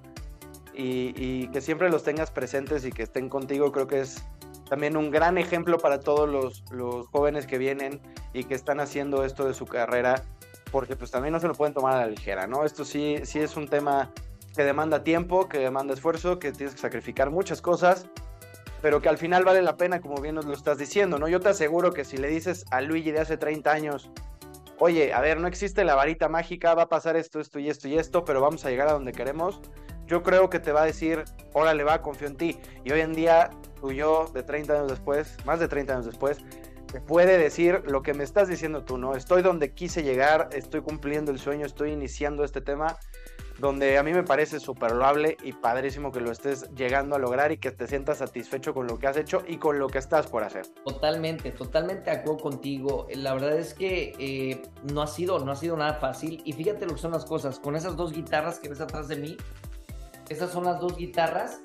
y, 0.74 1.50
que 1.50 1.62
siempre 1.62 1.92
los 1.92 2.04
tengas 2.04 2.32
presentes 2.32 2.84
y 2.84 2.92
que 2.92 3.04
estén 3.04 3.30
contigo. 3.30 3.72
Creo 3.72 3.86
que 3.86 4.02
es 4.02 4.24
también 4.68 4.98
un 4.98 5.12
gran 5.12 5.38
ejemplo 5.38 5.78
para 5.78 6.00
todos 6.00 6.28
los, 6.28 6.64
los 6.72 7.08
jóvenes 7.10 7.46
que 7.46 7.60
vienen 7.60 8.02
y 8.34 8.46
que 8.46 8.56
están 8.56 8.80
haciendo 8.80 9.26
esto 9.26 9.46
de 9.46 9.54
su 9.54 9.68
carrera, 9.68 10.24
porque 10.72 10.96
pues 10.96 11.12
también 11.12 11.34
no 11.34 11.40
se 11.42 11.48
lo 11.48 11.54
pueden 11.54 11.76
tomar 11.76 11.94
a 11.94 11.98
la 11.98 12.08
ligera, 12.08 12.48
¿no? 12.48 12.66
Esto 12.66 12.86
sí, 12.86 13.18
sí 13.22 13.38
es 13.38 13.56
un 13.56 13.68
tema 13.68 14.12
que 14.56 14.64
demanda 14.64 15.04
tiempo, 15.04 15.48
que 15.48 15.60
demanda 15.60 15.94
esfuerzo, 15.94 16.40
que 16.40 16.52
tienes 16.52 16.74
que 16.74 16.82
sacrificar 16.82 17.30
muchas 17.30 17.62
cosas 17.62 18.08
pero 18.84 19.02
que 19.02 19.08
al 19.08 19.18
final 19.18 19.46
vale 19.46 19.62
la 19.62 19.78
pena, 19.78 20.02
como 20.02 20.22
bien 20.22 20.36
nos 20.36 20.44
lo 20.44 20.52
estás 20.52 20.78
diciendo, 20.78 21.18
¿no? 21.18 21.30
Yo 21.30 21.40
te 21.40 21.48
aseguro 21.48 21.94
que 21.94 22.04
si 22.04 22.18
le 22.18 22.28
dices 22.28 22.66
a 22.70 22.82
Luigi 22.82 23.12
de 23.12 23.22
hace 23.22 23.38
30 23.38 23.72
años, 23.72 24.12
oye, 24.78 25.14
a 25.14 25.22
ver, 25.22 25.40
no 25.40 25.48
existe 25.48 25.86
la 25.86 25.96
varita 25.96 26.28
mágica, 26.28 26.76
va 26.76 26.84
a 26.84 26.90
pasar 26.90 27.16
esto, 27.16 27.40
esto 27.40 27.60
y 27.60 27.70
esto 27.70 27.88
y 27.88 27.98
esto, 27.98 28.26
pero 28.26 28.42
vamos 28.42 28.66
a 28.66 28.70
llegar 28.70 28.90
a 28.90 28.92
donde 28.92 29.14
queremos, 29.14 29.62
yo 30.06 30.22
creo 30.22 30.50
que 30.50 30.60
te 30.60 30.74
va 30.74 30.82
a 30.82 30.86
decir, 30.86 31.24
órale, 31.54 31.86
va, 31.86 32.02
confío 32.02 32.28
en 32.28 32.36
ti. 32.36 32.60
Y 32.84 32.92
hoy 32.92 33.00
en 33.00 33.14
día, 33.14 33.52
tú 33.80 33.92
y 33.92 33.96
yo, 33.96 34.30
de 34.34 34.44
30 34.44 34.74
años 34.74 34.90
después, 34.90 35.38
más 35.46 35.62
de 35.62 35.70
30 35.70 35.94
años 35.94 36.06
después, 36.06 36.40
te 36.92 37.00
puede 37.00 37.38
decir 37.38 37.84
lo 37.86 38.04
que 38.04 38.14
me 38.14 38.26
estás 38.26 38.50
diciendo 38.50 38.84
tú, 38.84 38.98
¿no? 38.98 39.16
Estoy 39.16 39.44
donde 39.44 39.72
quise 39.72 40.04
llegar, 40.04 40.50
estoy 40.52 40.82
cumpliendo 40.82 41.32
el 41.32 41.40
sueño, 41.40 41.66
estoy 41.66 41.92
iniciando 41.92 42.44
este 42.44 42.60
tema 42.60 42.98
donde 43.60 43.98
a 43.98 44.04
mí 44.04 44.14
me 44.14 44.24
parece 44.24 44.60
súper 44.60 44.92
loable 44.94 45.38
y 45.44 45.54
padrísimo 45.54 46.12
que 46.12 46.20
lo 46.20 46.32
estés 46.32 46.70
llegando 46.76 47.16
a 47.16 47.20
lograr 47.20 47.52
y 47.52 47.58
que 47.58 47.72
te 47.72 47.88
sientas 47.88 48.18
satisfecho 48.18 48.74
con 48.74 48.88
lo 48.88 48.98
que 48.98 49.08
has 49.08 49.18
hecho 49.18 49.44
y 49.48 49.58
con 49.58 49.80
lo 49.80 49.88
que 49.88 50.00
estás 50.00 50.28
por 50.28 50.44
hacer. 50.44 50.66
Totalmente, 50.86 51.52
totalmente 51.52 52.10
de 52.10 52.18
acuerdo 52.18 52.42
contigo. 52.42 53.08
La 53.14 53.34
verdad 53.34 53.58
es 53.58 53.74
que 53.74 54.14
eh, 54.18 54.62
no, 54.92 55.02
ha 55.02 55.08
sido, 55.08 55.40
no 55.40 55.52
ha 55.52 55.56
sido 55.56 55.78
nada 55.78 55.96
fácil 55.96 56.42
y 56.46 56.54
fíjate 56.54 56.86
lo 56.86 56.96
que 56.96 57.02
son 57.02 57.12
las 57.12 57.26
cosas. 57.26 57.60
Con 57.60 57.76
esas 57.76 57.96
dos 57.96 58.12
guitarras 58.12 58.60
que 58.60 58.70
ves 58.70 58.82
atrás 58.82 59.08
de 59.08 59.18
mí, 59.18 59.38
esas 60.30 60.52
son 60.52 60.64
las 60.64 60.80
dos 60.80 60.98
guitarras 60.98 61.60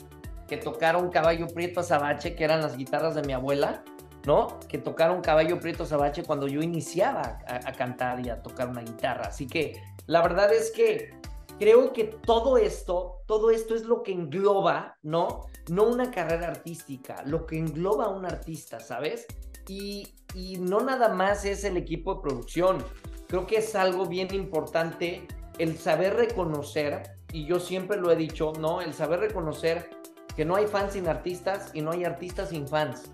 que 0.46 0.56
tocaron 0.56 1.10
Caballo 1.10 1.46
Prieto 1.48 1.80
Azabache, 1.80 2.34
que 2.34 2.44
eran 2.44 2.60
las 2.60 2.76
guitarras 2.76 3.14
de 3.14 3.22
mi 3.22 3.32
abuela, 3.32 3.82
¿no? 4.26 4.58
Que 4.68 4.78
tocaron 4.78 5.20
Caballo 5.20 5.58
Prieto 5.60 5.84
Azabache 5.84 6.22
cuando 6.22 6.48
yo 6.48 6.60
iniciaba 6.62 7.38
a 7.46 7.72
cantar 7.72 8.24
y 8.24 8.30
a 8.30 8.42
tocar 8.42 8.68
una 8.68 8.82
guitarra. 8.82 9.28
Así 9.28 9.46
que 9.46 9.82
la 10.06 10.22
verdad 10.22 10.52
es 10.52 10.70
que 10.70 11.18
creo 11.58 11.92
que 11.92 12.04
todo 12.04 12.56
esto, 12.56 13.22
todo 13.26 13.50
esto 13.50 13.74
es 13.74 13.82
lo 13.82 14.02
que 14.02 14.12
engloba, 14.12 14.96
¿no? 15.02 15.46
No 15.68 15.84
una 15.84 16.10
carrera 16.10 16.48
artística, 16.48 17.22
lo 17.26 17.46
que 17.46 17.58
engloba 17.58 18.06
a 18.06 18.08
un 18.08 18.24
artista, 18.24 18.80
¿sabes? 18.80 19.26
Y, 19.68 20.14
y 20.34 20.58
no 20.58 20.80
nada 20.80 21.10
más 21.10 21.44
es 21.44 21.64
el 21.64 21.76
equipo 21.76 22.14
de 22.14 22.20
producción. 22.22 22.84
Creo 23.26 23.46
que 23.46 23.58
es 23.58 23.74
algo 23.74 24.06
bien 24.06 24.34
importante 24.34 25.26
el 25.58 25.76
saber 25.78 26.14
reconocer, 26.14 27.02
y 27.32 27.44
yo 27.44 27.60
siempre 27.60 27.98
lo 27.98 28.10
he 28.10 28.16
dicho, 28.16 28.52
¿no? 28.58 28.80
El 28.80 28.94
saber 28.94 29.20
reconocer 29.20 29.90
que 30.34 30.44
no 30.44 30.54
hay 30.54 30.66
fans 30.66 30.92
sin 30.92 31.08
artistas 31.08 31.70
y 31.74 31.82
no 31.82 31.90
hay 31.90 32.04
artistas 32.04 32.50
sin 32.50 32.66
fans. 32.66 33.10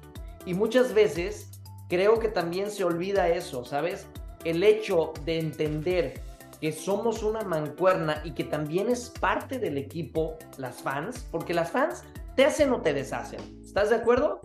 Y 0.46 0.54
muchas 0.54 0.92
veces 0.92 1.50
creo 1.88 2.18
que 2.18 2.28
también 2.28 2.70
se 2.70 2.84
olvida 2.84 3.28
eso, 3.28 3.64
¿sabes? 3.64 4.06
El 4.44 4.62
hecho 4.62 5.14
de 5.24 5.38
entender 5.38 6.20
que 6.64 6.72
somos 6.72 7.22
una 7.22 7.42
mancuerna 7.42 8.22
y 8.24 8.30
que 8.30 8.42
también 8.42 8.88
es 8.88 9.10
parte 9.10 9.58
del 9.58 9.76
equipo 9.76 10.38
las 10.56 10.80
fans, 10.80 11.28
porque 11.30 11.52
las 11.52 11.70
fans 11.70 12.04
te 12.36 12.46
hacen 12.46 12.72
o 12.72 12.80
te 12.80 12.94
deshacen. 12.94 13.38
¿Estás 13.62 13.90
de 13.90 13.96
acuerdo? 13.96 14.40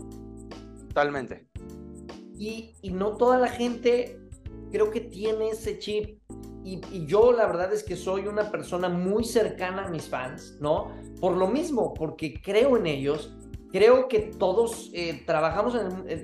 Totalmente. 0.89 1.47
Y, 2.37 2.75
no 2.91 3.15
toda 3.15 3.37
la 3.37 3.47
gente 3.47 4.19
creo 4.69 4.91
que 4.91 4.99
tiene 4.99 5.51
ese 5.51 5.79
chip. 5.79 6.19
Y, 6.65 6.81
y, 6.91 7.05
yo 7.05 7.31
la 7.31 7.45
verdad 7.45 7.71
es 7.71 7.83
que 7.83 7.95
soy 7.95 8.27
una 8.27 8.51
persona 8.51 8.89
muy 8.89 9.23
cercana 9.23 9.85
a 9.85 9.89
mis 9.89 10.09
fans, 10.09 10.57
¿no? 10.59 10.91
Por 11.21 11.37
lo 11.37 11.47
mismo, 11.47 11.93
porque 11.93 12.41
creo 12.41 12.75
en 12.75 12.85
ellos 12.85 13.33
creo 13.71 14.07
que 14.07 14.19
todos 14.19 14.89
eh, 14.93 15.23
trabajamos 15.25 15.75
en, 15.75 16.23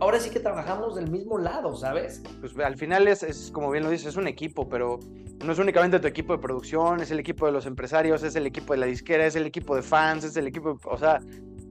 ahora 0.00 0.20
sí 0.20 0.30
que 0.30 0.40
trabajamos 0.40 0.96
del 0.96 1.10
mismo 1.10 1.38
lado, 1.38 1.76
¿sabes? 1.76 2.22
Pues 2.40 2.58
al 2.58 2.76
final 2.76 3.08
es, 3.08 3.22
es, 3.22 3.50
como 3.50 3.70
bien 3.70 3.84
lo 3.84 3.90
dices, 3.90 4.08
es 4.08 4.16
un 4.16 4.28
equipo, 4.28 4.68
pero 4.68 4.98
no 5.44 5.52
es 5.52 5.58
únicamente 5.58 6.00
tu 6.00 6.06
equipo 6.06 6.32
de 6.32 6.38
producción, 6.40 7.00
es 7.00 7.10
el 7.10 7.20
equipo 7.20 7.46
de 7.46 7.52
los 7.52 7.66
empresarios, 7.66 8.22
es 8.22 8.34
el 8.36 8.46
equipo 8.46 8.72
de 8.72 8.80
la 8.80 8.86
disquera, 8.86 9.26
es 9.26 9.36
el 9.36 9.46
equipo 9.46 9.76
de 9.76 9.82
fans, 9.82 10.24
es 10.24 10.36
el 10.36 10.46
equipo, 10.46 10.78
o 10.84 10.98
sea, 10.98 11.20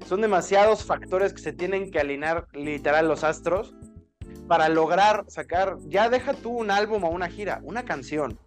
son 0.05 0.22
demasiados 0.22 0.84
factores 0.84 1.34
que 1.34 1.41
se 1.41 1.53
tienen 1.53 1.91
que 1.91 2.00
alinear 2.00 2.48
literal 2.53 3.07
los 3.07 3.24
astros 3.24 3.74
para 4.48 4.69
lograr 4.69 5.25
sacar, 5.27 5.77
ya 5.88 6.10
deja 6.10 6.34
tú 6.34 6.51
un 6.51 6.72
álbum 6.72 7.03
o 7.03 7.10
una 7.10 7.27
gira, 7.27 7.60
una 7.63 7.84
canción 7.84 8.39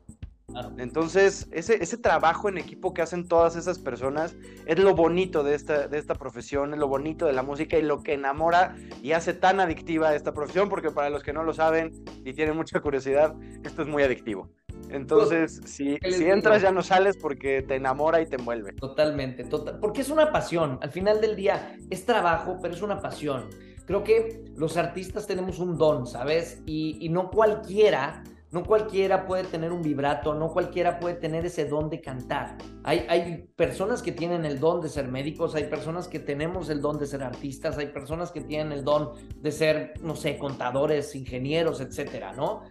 entonces, 0.79 1.49
ese, 1.53 1.83
ese 1.83 1.97
trabajo 1.97 2.49
en 2.49 2.59
equipo 2.59 2.93
que 2.93 3.03
hacen 3.03 3.29
todas 3.29 3.57
esas 3.57 3.79
personas 3.79 4.37
es 4.67 4.79
lo 4.79 4.95
bonito 4.95 5.43
de 5.43 5.55
esta, 5.55 5.89
de 5.89 5.99
esta 5.99 6.15
profesión, 6.15 6.73
es 6.75 6.81
lo 6.81 6.89
bonito 6.89 7.27
de 7.27 7.33
la 7.33 7.43
música 7.43 7.79
y 7.79 7.83
lo 7.83 8.03
que 8.03 8.15
enamora 8.15 8.77
y 9.03 9.13
hace 9.13 9.35
tan 9.35 9.61
adictiva 9.61 10.15
esta 10.15 10.33
profesión, 10.33 10.69
porque 10.69 10.91
para 10.91 11.11
los 11.11 11.23
que 11.23 11.33
no 11.33 11.43
lo 11.43 11.53
saben 11.53 11.93
y 12.25 12.33
tienen 12.33 12.57
mucha 12.57 12.81
curiosidad, 12.81 13.35
esto 13.65 13.83
es 13.83 13.89
muy 13.89 14.03
adictivo. 14.03 14.51
Entonces, 14.89 15.61
pues, 15.61 15.73
si, 15.73 15.99
si 15.99 16.25
entras 16.25 16.63
ya 16.63 16.73
no 16.73 16.83
sales 16.83 17.17
porque 17.17 17.63
te 17.63 17.77
enamora 17.77 18.21
y 18.21 18.27
te 18.27 18.37
envuelve. 18.37 18.73
Totalmente, 18.73 19.45
total, 19.45 19.79
porque 19.79 20.01
es 20.01 20.11
una 20.11 20.33
pasión. 20.33 20.79
Al 20.83 20.91
final 20.91 21.21
del 21.21 21.37
día 21.37 21.77
es 21.91 22.05
trabajo, 22.05 22.59
pero 22.61 22.75
es 22.75 22.83
una 22.83 23.01
pasión. 23.01 23.49
Creo 23.87 24.05
que 24.05 24.45
los 24.57 24.77
artistas 24.77 25.27
tenemos 25.27 25.59
un 25.59 25.77
don, 25.77 26.07
¿sabes? 26.07 26.63
Y, 26.67 26.99
y 27.01 27.09
no 27.09 27.31
cualquiera 27.31 28.23
no 28.53 28.65
cualquiera 28.65 29.27
puede 29.27 29.45
tener 29.45 29.73
un 29.73 29.83
vibrato, 29.83 30.35
no 30.35 30.53
cualquiera 30.53 30.99
puede 30.99 31.15
tener 31.15 31.47
ese 31.47 31.67
don 31.67 31.89
de 31.89 32.01
cantar. 32.01 32.59
Hay, 32.83 33.07
hay, 33.09 33.49
personas 33.55 34.03
que 34.03 34.13
tienen 34.13 34.45
el 34.45 34.59
don 34.59 34.81
de 34.81 34.89
ser 34.89 35.07
médicos, 35.07 35.55
hay 35.55 35.65
personas 35.65 36.09
que 36.09 36.19
tenemos 36.19 36.69
el 36.69 36.81
don 36.81 36.99
de 36.99 37.07
ser 37.07 37.23
artistas, 37.23 37.79
hay 37.79 37.87
personas 37.87 38.33
que 38.33 38.41
tienen 38.41 38.73
el 38.73 38.85
don 38.85 39.13
de 39.37 39.53
ser, 39.53 39.95
no 40.03 40.17
sé, 40.17 40.37
contadores, 40.37 41.15
ingenieros, 41.15 41.81
etcétera, 41.81 42.33
¿no? 42.33 42.63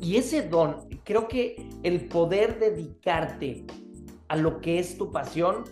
Y 0.00 0.16
ese 0.16 0.48
don, 0.48 0.88
creo 1.04 1.28
que 1.28 1.68
el 1.82 2.08
poder 2.08 2.58
dedicarte 2.58 3.64
a 4.28 4.36
lo 4.36 4.60
que 4.60 4.78
es 4.78 4.98
tu 4.98 5.10
pasión, 5.12 5.64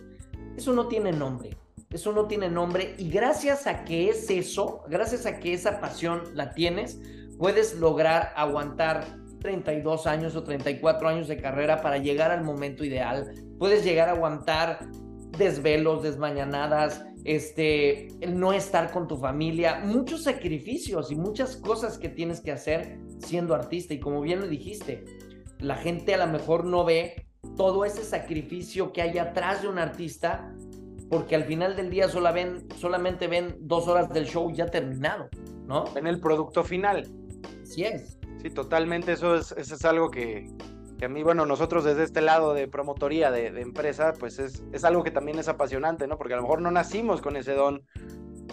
eso 0.56 0.72
no 0.72 0.86
tiene 0.86 1.12
nombre. 1.12 1.56
Eso 1.90 2.12
no 2.12 2.26
tiene 2.26 2.50
nombre 2.50 2.94
y 2.98 3.08
gracias 3.08 3.66
a 3.66 3.84
que 3.84 4.10
es 4.10 4.28
eso, 4.28 4.82
gracias 4.88 5.24
a 5.24 5.38
que 5.38 5.52
esa 5.52 5.80
pasión 5.80 6.22
la 6.34 6.52
tienes, 6.52 7.00
puedes 7.38 7.78
lograr 7.78 8.32
aguantar 8.34 9.06
32 9.46 10.08
años 10.08 10.34
o 10.34 10.42
34 10.42 11.08
años 11.08 11.28
de 11.28 11.36
carrera 11.36 11.80
para 11.80 11.98
llegar 11.98 12.32
al 12.32 12.42
momento 12.42 12.84
ideal. 12.84 13.32
Puedes 13.60 13.84
llegar 13.84 14.08
a 14.08 14.12
aguantar 14.12 14.88
desvelos, 15.38 16.02
desmañanadas, 16.02 17.04
este, 17.22 18.08
no 18.26 18.52
estar 18.52 18.90
con 18.90 19.06
tu 19.06 19.16
familia, 19.16 19.82
muchos 19.84 20.24
sacrificios 20.24 21.12
y 21.12 21.14
muchas 21.14 21.56
cosas 21.56 21.96
que 21.96 22.08
tienes 22.08 22.40
que 22.40 22.50
hacer 22.50 22.98
siendo 23.20 23.54
artista. 23.54 23.94
Y 23.94 24.00
como 24.00 24.20
bien 24.20 24.40
lo 24.40 24.48
dijiste, 24.48 25.04
la 25.60 25.76
gente 25.76 26.12
a 26.14 26.18
lo 26.18 26.26
mejor 26.26 26.64
no 26.64 26.84
ve 26.84 27.28
todo 27.56 27.84
ese 27.84 28.02
sacrificio 28.02 28.92
que 28.92 29.00
hay 29.00 29.16
atrás 29.18 29.62
de 29.62 29.68
un 29.68 29.78
artista, 29.78 30.52
porque 31.08 31.36
al 31.36 31.44
final 31.44 31.76
del 31.76 31.88
día 31.88 32.08
solo 32.08 32.32
ven, 32.32 32.66
solamente 32.78 33.28
ven 33.28 33.54
dos 33.60 33.86
horas 33.86 34.08
del 34.08 34.26
show 34.26 34.52
ya 34.52 34.66
terminado, 34.66 35.28
¿no? 35.68 35.84
En 35.94 36.08
el 36.08 36.18
producto 36.18 36.64
final. 36.64 37.06
Sí 37.62 37.84
es. 37.84 38.15
Sí, 38.42 38.50
totalmente, 38.50 39.12
eso 39.12 39.34
es, 39.34 39.52
eso 39.52 39.74
es 39.74 39.84
algo 39.84 40.10
que, 40.10 40.48
a 41.04 41.08
mí, 41.08 41.22
bueno, 41.22 41.44
nosotros 41.44 41.84
desde 41.84 42.04
este 42.04 42.22
lado 42.22 42.54
de 42.54 42.68
promotoría 42.68 43.30
de, 43.30 43.48
empresa, 43.60 44.14
pues 44.18 44.38
es, 44.38 44.64
es, 44.72 44.84
algo 44.84 45.02
que 45.02 45.10
también 45.10 45.38
es 45.38 45.48
apasionante, 45.48 46.06
¿no? 46.06 46.16
Porque 46.16 46.34
a 46.34 46.36
lo 46.36 46.42
mejor 46.42 46.62
no 46.62 46.70
nacimos 46.70 47.20
con 47.20 47.36
ese 47.36 47.52
don 47.52 47.82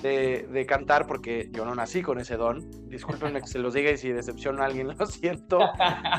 de, 0.01 0.47
de 0.51 0.65
cantar, 0.65 1.07
porque 1.07 1.49
yo 1.51 1.63
no 1.63 1.73
nací 1.73 2.01
con 2.01 2.19
ese 2.19 2.35
don. 2.35 2.69
Discúlpenme 2.89 3.41
que 3.41 3.47
se 3.47 3.59
los 3.59 3.73
diga 3.73 3.91
y 3.91 3.97
si 3.97 4.11
decepciono 4.11 4.61
a 4.61 4.65
alguien, 4.65 4.89
lo 4.97 5.05
siento, 5.05 5.59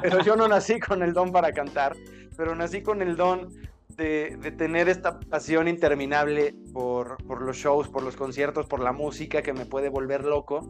pero 0.00 0.23
yo 0.23 0.35
no 0.35 0.49
nací 0.49 0.80
con 0.80 1.02
el 1.02 1.12
don 1.12 1.30
para 1.30 1.52
cantar, 1.52 1.94
pero 2.37 2.54
nací 2.54 2.83
con 2.83 3.02
el 3.02 3.16
don 3.16 3.50
de, 3.88 4.38
de, 4.40 4.50
tener 4.50 4.88
esta 4.88 5.21
pasión 5.21 5.68
interminable 5.68 6.54
por, 6.73 7.23
por, 7.26 7.42
los 7.42 7.56
shows, 7.56 7.88
por 7.88 8.02
los 8.02 8.16
conciertos, 8.16 8.66
por 8.66 8.80
la 8.80 8.92
música 8.92 9.42
que 9.42 9.52
me 9.52 9.66
puede 9.66 9.88
volver 9.88 10.25
loco 10.25 10.68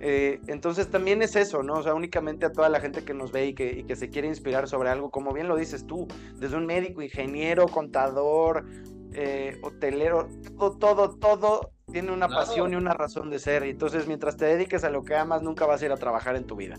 Eh, 0.00 0.40
entonces 0.46 0.90
también 0.90 1.22
es 1.22 1.34
eso, 1.34 1.62
¿no? 1.62 1.74
O 1.74 1.82
sea, 1.82 1.94
únicamente 1.94 2.46
a 2.46 2.52
toda 2.52 2.68
la 2.68 2.80
gente 2.80 3.04
que 3.04 3.14
nos 3.14 3.32
ve 3.32 3.46
y 3.46 3.54
que, 3.54 3.72
y 3.72 3.84
que 3.84 3.96
se 3.96 4.10
quiere 4.10 4.28
inspirar 4.28 4.68
sobre 4.68 4.90
algo, 4.90 5.10
como 5.10 5.32
bien 5.32 5.48
lo 5.48 5.56
dices 5.56 5.86
tú, 5.86 6.06
desde 6.36 6.56
un 6.56 6.66
médico, 6.66 7.02
ingeniero, 7.02 7.66
contador, 7.66 8.64
eh, 9.12 9.58
hotelero, 9.62 10.28
todo, 10.58 10.76
todo, 10.78 11.16
todo 11.16 11.72
tiene 11.90 12.12
una 12.12 12.28
pasión 12.28 12.72
y 12.72 12.76
una 12.76 12.92
razón 12.92 13.30
de 13.30 13.38
ser. 13.38 13.64
Y 13.66 13.70
entonces, 13.70 14.06
mientras 14.06 14.36
te 14.36 14.44
dediques 14.44 14.84
a 14.84 14.90
lo 14.90 15.02
que 15.02 15.16
amas, 15.16 15.42
nunca 15.42 15.66
vas 15.66 15.82
a 15.82 15.86
ir 15.86 15.92
a 15.92 15.96
trabajar 15.96 16.36
en 16.36 16.44
tu 16.44 16.56
vida. 16.56 16.76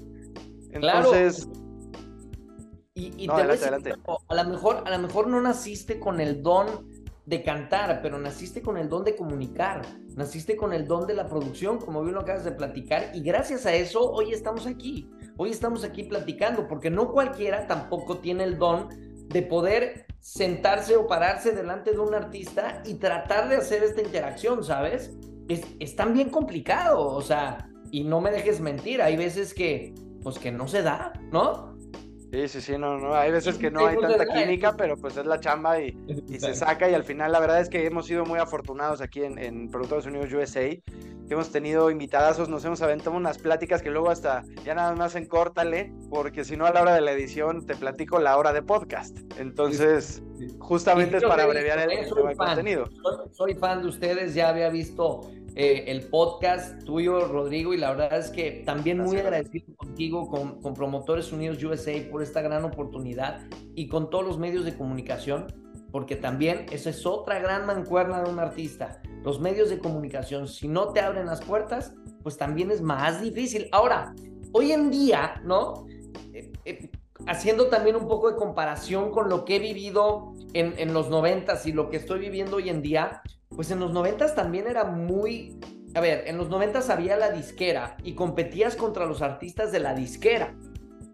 Entonces. 0.72 1.48
Y, 2.94 3.28
te 3.28 3.32
adelante, 3.32 3.94
A 4.28 4.36
lo 4.36 4.50
mejor, 4.50 4.84
a 4.86 4.90
lo 4.90 5.00
mejor 5.00 5.28
no 5.28 5.40
naciste 5.40 6.00
con 6.00 6.20
el 6.20 6.44
don 6.44 6.68
de 7.30 7.44
cantar, 7.44 8.02
pero 8.02 8.18
naciste 8.18 8.64
con 8.64 8.76
el 8.76 8.90
don 8.90 9.04
de 9.04 9.16
comunicar, 9.16 9.84
naciste 10.16 10.58
con 10.58 10.74
el 10.74 10.88
don 10.88 11.06
de 11.06 11.14
la 11.14 11.28
producción, 11.28 11.78
como 11.78 12.02
bien 12.02 12.16
lo 12.16 12.22
acabas 12.22 12.44
de 12.44 12.52
platicar, 12.52 13.12
y 13.14 13.22
gracias 13.22 13.68
a 13.68 13.74
eso 13.74 14.02
hoy 14.12 14.34
estamos 14.34 14.66
aquí, 14.66 15.12
hoy 15.38 15.52
estamos 15.52 15.84
aquí 15.84 16.06
platicando, 16.06 16.68
porque 16.68 16.90
no 16.90 17.12
cualquiera 17.12 17.68
tampoco 17.68 18.18
tiene 18.18 18.46
el 18.46 18.58
don 18.58 18.90
de 19.28 19.44
poder 19.44 20.08
sentarse 20.20 20.96
o 20.96 21.06
pararse 21.06 21.52
delante 21.52 21.92
de 21.92 22.00
un 22.00 22.16
artista 22.16 22.82
y 22.84 22.96
tratar 22.96 23.48
de 23.48 23.58
hacer 23.58 23.84
esta 23.84 24.02
interacción, 24.02 24.64
¿sabes? 24.64 25.16
Es, 25.48 25.62
es 25.80 25.96
tan 25.96 26.16
bien 26.16 26.32
complicado, 26.32 27.00
o 27.00 27.22
sea, 27.22 27.70
y 27.92 28.06
no 28.06 28.22
me 28.22 28.32
dejes 28.32 28.60
mentir, 28.60 29.04
hay 29.04 29.16
veces 29.16 29.54
que, 29.54 29.94
pues 30.24 30.40
que 30.40 30.52
no 30.52 30.68
se 30.68 30.82
da, 30.82 31.14
¿no? 31.32 31.69
Sí, 32.32 32.48
sí, 32.48 32.62
sí, 32.62 32.78
no, 32.78 32.98
no, 32.98 33.16
hay 33.16 33.32
veces 33.32 33.58
que 33.58 33.72
no 33.72 33.88
hay 33.88 33.98
tanta 33.98 34.26
química, 34.28 34.76
pero 34.78 34.96
pues 34.98 35.18
es 35.18 35.26
la 35.26 35.40
chamba 35.40 35.82
y, 35.82 35.98
se 36.38 36.54
saca 36.54 36.90
y 36.90 36.94
al 36.94 37.04
final 37.04 37.32
la 37.32 37.40
verdad 37.40 37.60
es 37.60 37.70
que 37.70 37.86
hemos 37.88 38.06
sido 38.06 38.24
muy 38.24 38.38
afortunados 38.38 39.02
aquí 39.02 39.24
en, 39.24 39.40
en 39.40 39.70
Productores 39.70 40.06
Unidos 40.06 40.32
USA, 40.32 40.70
hemos 41.30 41.52
tenido 41.52 41.92
invitadazos, 41.92 42.50
nos 42.50 42.66
hemos 42.66 42.82
aventado 42.82 43.16
unas 43.16 43.38
pláticas 43.38 43.82
que 43.82 43.90
luego 43.90 44.10
hasta 44.10 44.44
ya 44.64 44.74
nada 44.74 44.96
más 44.96 45.16
en 45.16 45.26
córtale, 45.26 45.94
porque 46.10 46.44
si 46.44 46.58
no 46.58 46.66
a 46.66 46.72
la 46.72 46.82
hora 46.82 46.96
de 46.96 47.02
la 47.02 47.12
edición 47.12 47.66
te 47.66 47.76
platico 47.76 48.20
la 48.20 48.38
hora 48.38 48.54
de 48.54 48.62
podcast, 48.62 49.18
entonces 49.38 50.24
justamente 50.60 51.18
es 51.18 51.24
para 51.24 51.44
abreviar 51.44 51.80
el, 51.80 51.92
el 51.92 52.38
contenido. 52.38 52.86
soy 53.32 53.56
fan 53.56 53.82
de 53.82 53.88
ustedes, 53.88 54.34
ya 54.34 54.50
había 54.50 54.70
visto 54.70 55.32
eh, 55.56 55.86
el 55.88 56.04
podcast 56.04 56.84
tuyo, 56.84 57.28
Rodrigo, 57.28 57.74
y 57.74 57.78
la 57.78 57.92
verdad 57.92 58.20
es 58.20 58.30
que 58.30 58.64
también 58.66 59.00
muy 59.00 59.18
agradecido 59.18 59.76
contigo, 59.76 60.30
con, 60.30 60.62
con, 60.62 60.74
Promotores 60.74 61.32
Unidos 61.32 61.64
USA 61.64 61.94
por 62.10 62.22
esta 62.22 62.42
gran 62.42 62.64
oportunidad 62.64 63.48
y 63.76 63.88
con 63.88 64.10
todos 64.10 64.26
los 64.26 64.38
medios 64.38 64.66
de 64.66 64.78
comunicación, 64.78 65.48
porque 65.92 66.16
también 66.16 66.66
esa 66.72 66.92
es 66.92 67.06
otra 67.06 67.40
gran 67.40 67.66
mancuerna 67.66 68.24
de 68.24 68.30
un 68.30 68.40
artista. 68.40 69.02
Los 69.24 69.40
medios 69.40 69.70
de 69.70 69.80
comunicación, 69.80 70.48
si 70.48 70.68
no 70.68 70.90
te 70.90 71.02
abren 71.02 71.26
las 71.26 71.42
puertas, 71.42 71.94
pues 72.24 72.38
también 72.38 72.72
es 72.72 72.82
más 72.82 73.22
difícil. 73.22 73.68
Ahora, 73.72 74.14
hoy 74.52 74.72
en 74.72 74.92
día, 74.92 75.42
¿no? 75.44 75.86
Eh, 76.34 76.52
eh, 76.66 76.90
haciendo 77.28 77.68
también 77.68 77.96
un 77.96 78.08
poco 78.08 78.32
de 78.32 78.38
comparación 78.38 79.12
con 79.12 79.30
lo 79.30 79.46
que 79.46 79.58
he 79.58 79.60
vivido 79.60 80.34
en, 80.54 80.74
en 80.78 80.94
los 80.94 81.10
noventas 81.10 81.66
y 81.66 81.74
lo 81.74 81.90
que 81.90 81.98
estoy 81.98 82.20
viviendo 82.20 82.58
hoy 82.58 82.70
en 82.70 82.82
día, 82.82 83.22
pues 83.56 83.72
en 83.72 83.80
los 83.80 83.92
noventas 83.92 84.36
también 84.36 84.68
era 84.68 84.86
muy... 84.86 85.60
A 85.96 86.02
ver, 86.02 86.28
en 86.28 86.38
los 86.38 86.50
noventas 86.50 86.90
había 86.90 87.18
la 87.18 87.32
disquera 87.32 87.98
y 88.04 88.14
competías 88.14 88.76
contra 88.76 89.06
los 89.06 89.22
artistas 89.22 89.72
de 89.72 89.80
la 89.80 89.96
disquera. 89.96 90.56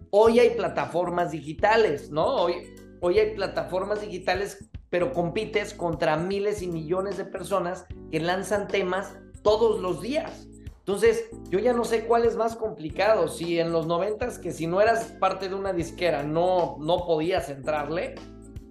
Hoy 0.09 0.39
hay 0.39 0.51
plataformas 0.51 1.31
digitales, 1.31 2.11
¿no? 2.11 2.25
Hoy, 2.25 2.75
hoy 2.99 3.19
hay 3.19 3.35
plataformas 3.35 4.01
digitales, 4.01 4.69
pero 4.89 5.13
compites 5.13 5.73
contra 5.73 6.17
miles 6.17 6.61
y 6.61 6.67
millones 6.67 7.17
de 7.17 7.25
personas 7.25 7.85
que 8.11 8.19
lanzan 8.19 8.67
temas 8.67 9.13
todos 9.43 9.81
los 9.81 10.01
días. 10.01 10.47
Entonces, 10.79 11.29
yo 11.49 11.57
ya 11.59 11.73
no 11.73 11.83
sé 11.83 12.05
cuál 12.05 12.25
es 12.25 12.35
más 12.35 12.55
complicado, 12.55 13.27
si 13.29 13.59
en 13.59 13.71
los 13.71 13.87
noventas 13.87 14.37
que 14.37 14.51
si 14.51 14.67
no 14.67 14.81
eras 14.81 15.05
parte 15.19 15.49
de 15.49 15.55
una 15.55 15.73
disquera 15.73 16.21
no, 16.21 16.77
no 16.79 17.07
podías 17.07 17.49
entrarle, 17.49 18.15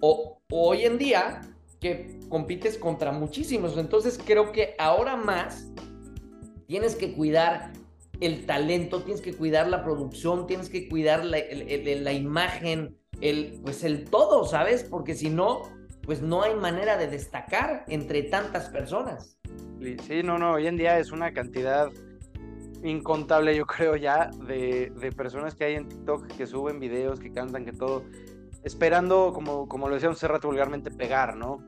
o, 0.01 0.39
o 0.51 0.69
hoy 0.69 0.85
en 0.85 0.99
día 0.99 1.41
que 1.85 2.19
compites 2.31 2.79
contra 2.79 3.13
muchísimos. 3.13 3.77
Entonces 3.77 4.19
creo 4.25 4.53
que 4.53 4.75
ahora 4.79 5.17
más 5.17 5.71
tienes 6.67 6.97
que 6.97 7.13
cuidar 7.13 7.73
el 8.21 8.47
talento, 8.47 9.03
tienes 9.03 9.21
que 9.21 9.35
cuidar 9.35 9.69
la 9.69 9.85
producción, 9.85 10.47
tienes 10.47 10.71
que 10.71 10.89
cuidar 10.89 11.27
la, 11.27 12.13
imagen, 12.15 12.97
el, 13.21 13.61
pues 13.63 13.85
el 13.85 14.05
todo, 14.05 14.47
¿sabes? 14.47 14.83
Porque 14.83 15.15
si 15.15 15.29
no, 15.29 15.61
pues 16.01 16.23
no 16.23 16.43
hay 16.43 16.55
manera 16.55 16.97
de 16.97 17.07
destacar 17.07 17.85
entre 17.89 18.23
tantas 18.23 18.71
personas. 18.71 19.39
Sí, 20.07 20.23
no, 20.23 20.39
no, 20.39 20.53
hoy 20.53 20.67
en 20.67 20.79
día 20.79 20.99
es 20.99 21.13
una 21.13 21.35
cantidad 21.35 21.91
incontable, 22.83 23.55
yo 23.55 23.67
creo 23.67 23.97
ya, 23.97 24.31
de, 24.47 24.91
de 24.99 25.13
personas 25.13 25.55
que 25.55 25.65
hay 25.65 25.75
en 25.75 25.87
TikTok 25.87 26.29
que 26.29 26.47
suben 26.47 26.81
videos, 26.81 27.21
que 27.21 27.31
cantan, 27.31 27.67
que 27.67 27.73
todo 27.73 28.05
esperando, 28.65 29.33
como, 29.33 29.69
como 29.69 29.89
lo 29.89 29.95
decíamos 29.95 30.19
hace 30.19 30.29
rato 30.29 30.49
vulgarmente, 30.49 30.91
pegar, 30.91 31.37
¿no? 31.37 31.63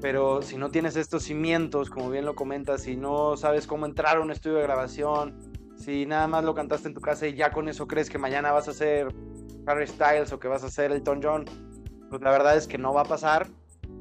Pero 0.00 0.42
si 0.42 0.58
no 0.58 0.70
tienes 0.70 0.96
estos 0.96 1.22
cimientos, 1.22 1.88
como 1.88 2.10
bien 2.10 2.26
lo 2.26 2.34
comentas, 2.34 2.82
si 2.82 2.96
no 2.96 3.36
sabes 3.36 3.66
cómo 3.66 3.86
entrar 3.86 4.18
a 4.18 4.20
un 4.20 4.30
estudio 4.30 4.56
de 4.56 4.62
grabación, 4.64 5.38
si 5.76 6.04
nada 6.04 6.28
más 6.28 6.44
lo 6.44 6.54
cantaste 6.54 6.88
en 6.88 6.94
tu 6.94 7.00
casa 7.00 7.26
y 7.26 7.34
ya 7.34 7.50
con 7.50 7.68
eso 7.68 7.86
crees 7.86 8.10
que 8.10 8.18
mañana 8.18 8.52
vas 8.52 8.68
a 8.68 8.74
ser 8.74 9.08
Harry 9.66 9.86
Styles 9.86 10.32
o 10.32 10.38
que 10.38 10.48
vas 10.48 10.62
a 10.62 10.70
ser 10.70 10.92
Elton 10.92 11.20
John, 11.22 11.44
pues 12.10 12.20
la 12.20 12.30
verdad 12.30 12.56
es 12.56 12.66
que 12.66 12.76
no 12.76 12.92
va 12.92 13.02
a 13.02 13.04
pasar 13.04 13.48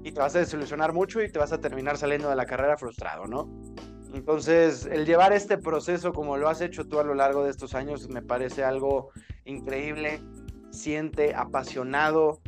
y 0.03 0.11
te 0.11 0.19
vas 0.19 0.35
a 0.35 0.39
desilusionar 0.39 0.91
mucho 0.91 1.21
y 1.21 1.31
te 1.31 1.39
vas 1.39 1.53
a 1.53 1.61
terminar 1.61 1.97
saliendo 1.97 2.29
de 2.29 2.35
la 2.35 2.45
carrera 2.45 2.77
frustrado, 2.77 3.25
¿no? 3.25 3.49
Entonces, 4.13 4.85
el 4.85 5.05
llevar 5.05 5.33
este 5.33 5.57
proceso 5.57 6.13
como 6.13 6.37
lo 6.37 6.47
has 6.47 6.61
hecho 6.61 6.87
tú 6.87 6.99
a 6.99 7.03
lo 7.03 7.15
largo 7.15 7.43
de 7.43 7.49
estos 7.49 7.73
años 7.73 8.09
me 8.09 8.21
parece 8.21 8.63
algo 8.63 9.11
increíble 9.45 10.21
siente, 10.73 11.33
apasionado 11.35 12.39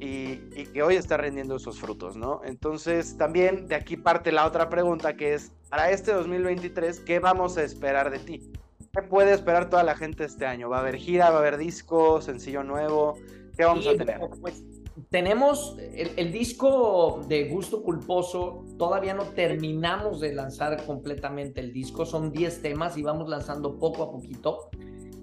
y, 0.00 0.36
que 0.72 0.82
hoy 0.82 0.96
está 0.96 1.16
rendiendo 1.16 1.56
esos 1.56 1.78
frutos, 1.78 2.16
¿no? 2.16 2.40
Entonces 2.44 3.16
también 3.16 3.66
de 3.68 3.74
aquí 3.74 3.96
parte 3.96 4.32
la 4.32 4.46
otra 4.46 4.68
pregunta 4.68 5.16
que 5.16 5.34
es, 5.34 5.52
para 5.68 5.90
este 5.90 6.12
2023, 6.12 7.00
¿qué 7.00 7.18
vamos 7.18 7.56
a 7.58 7.64
esperar 7.64 8.10
de 8.10 8.18
ti? 8.18 8.52
¿Qué 8.92 9.02
puede 9.02 9.32
esperar 9.32 9.68
toda 9.68 9.82
la 9.82 9.96
gente 9.96 10.24
este 10.24 10.46
año? 10.46 10.68
¿Va 10.68 10.78
a 10.78 10.80
haber 10.80 10.96
gira? 10.96 11.30
¿Va 11.30 11.36
a 11.36 11.38
haber 11.40 11.56
disco? 11.56 12.20
¿Sencillo 12.20 12.62
nuevo? 12.62 13.18
¿Qué 13.56 13.64
vamos 13.64 13.86
a 13.86 13.96
tener? 13.96 14.20
Pues, 14.40 14.62
tenemos 15.10 15.76
el, 15.78 16.12
el, 16.16 16.30
disco 16.30 17.24
de 17.26 17.48
Gusto 17.48 17.82
Culposo, 17.82 18.64
todavía 18.78 19.14
no 19.14 19.24
terminamos 19.24 20.20
de 20.20 20.32
lanzar 20.32 20.84
completamente 20.86 21.60
el 21.60 21.72
disco, 21.72 22.06
son 22.06 22.30
10 22.30 22.62
temas 22.62 22.96
y 22.96 23.02
vamos 23.02 23.28
lanzando 23.28 23.76
poco 23.76 24.04
a 24.04 24.12
poquito. 24.12 24.70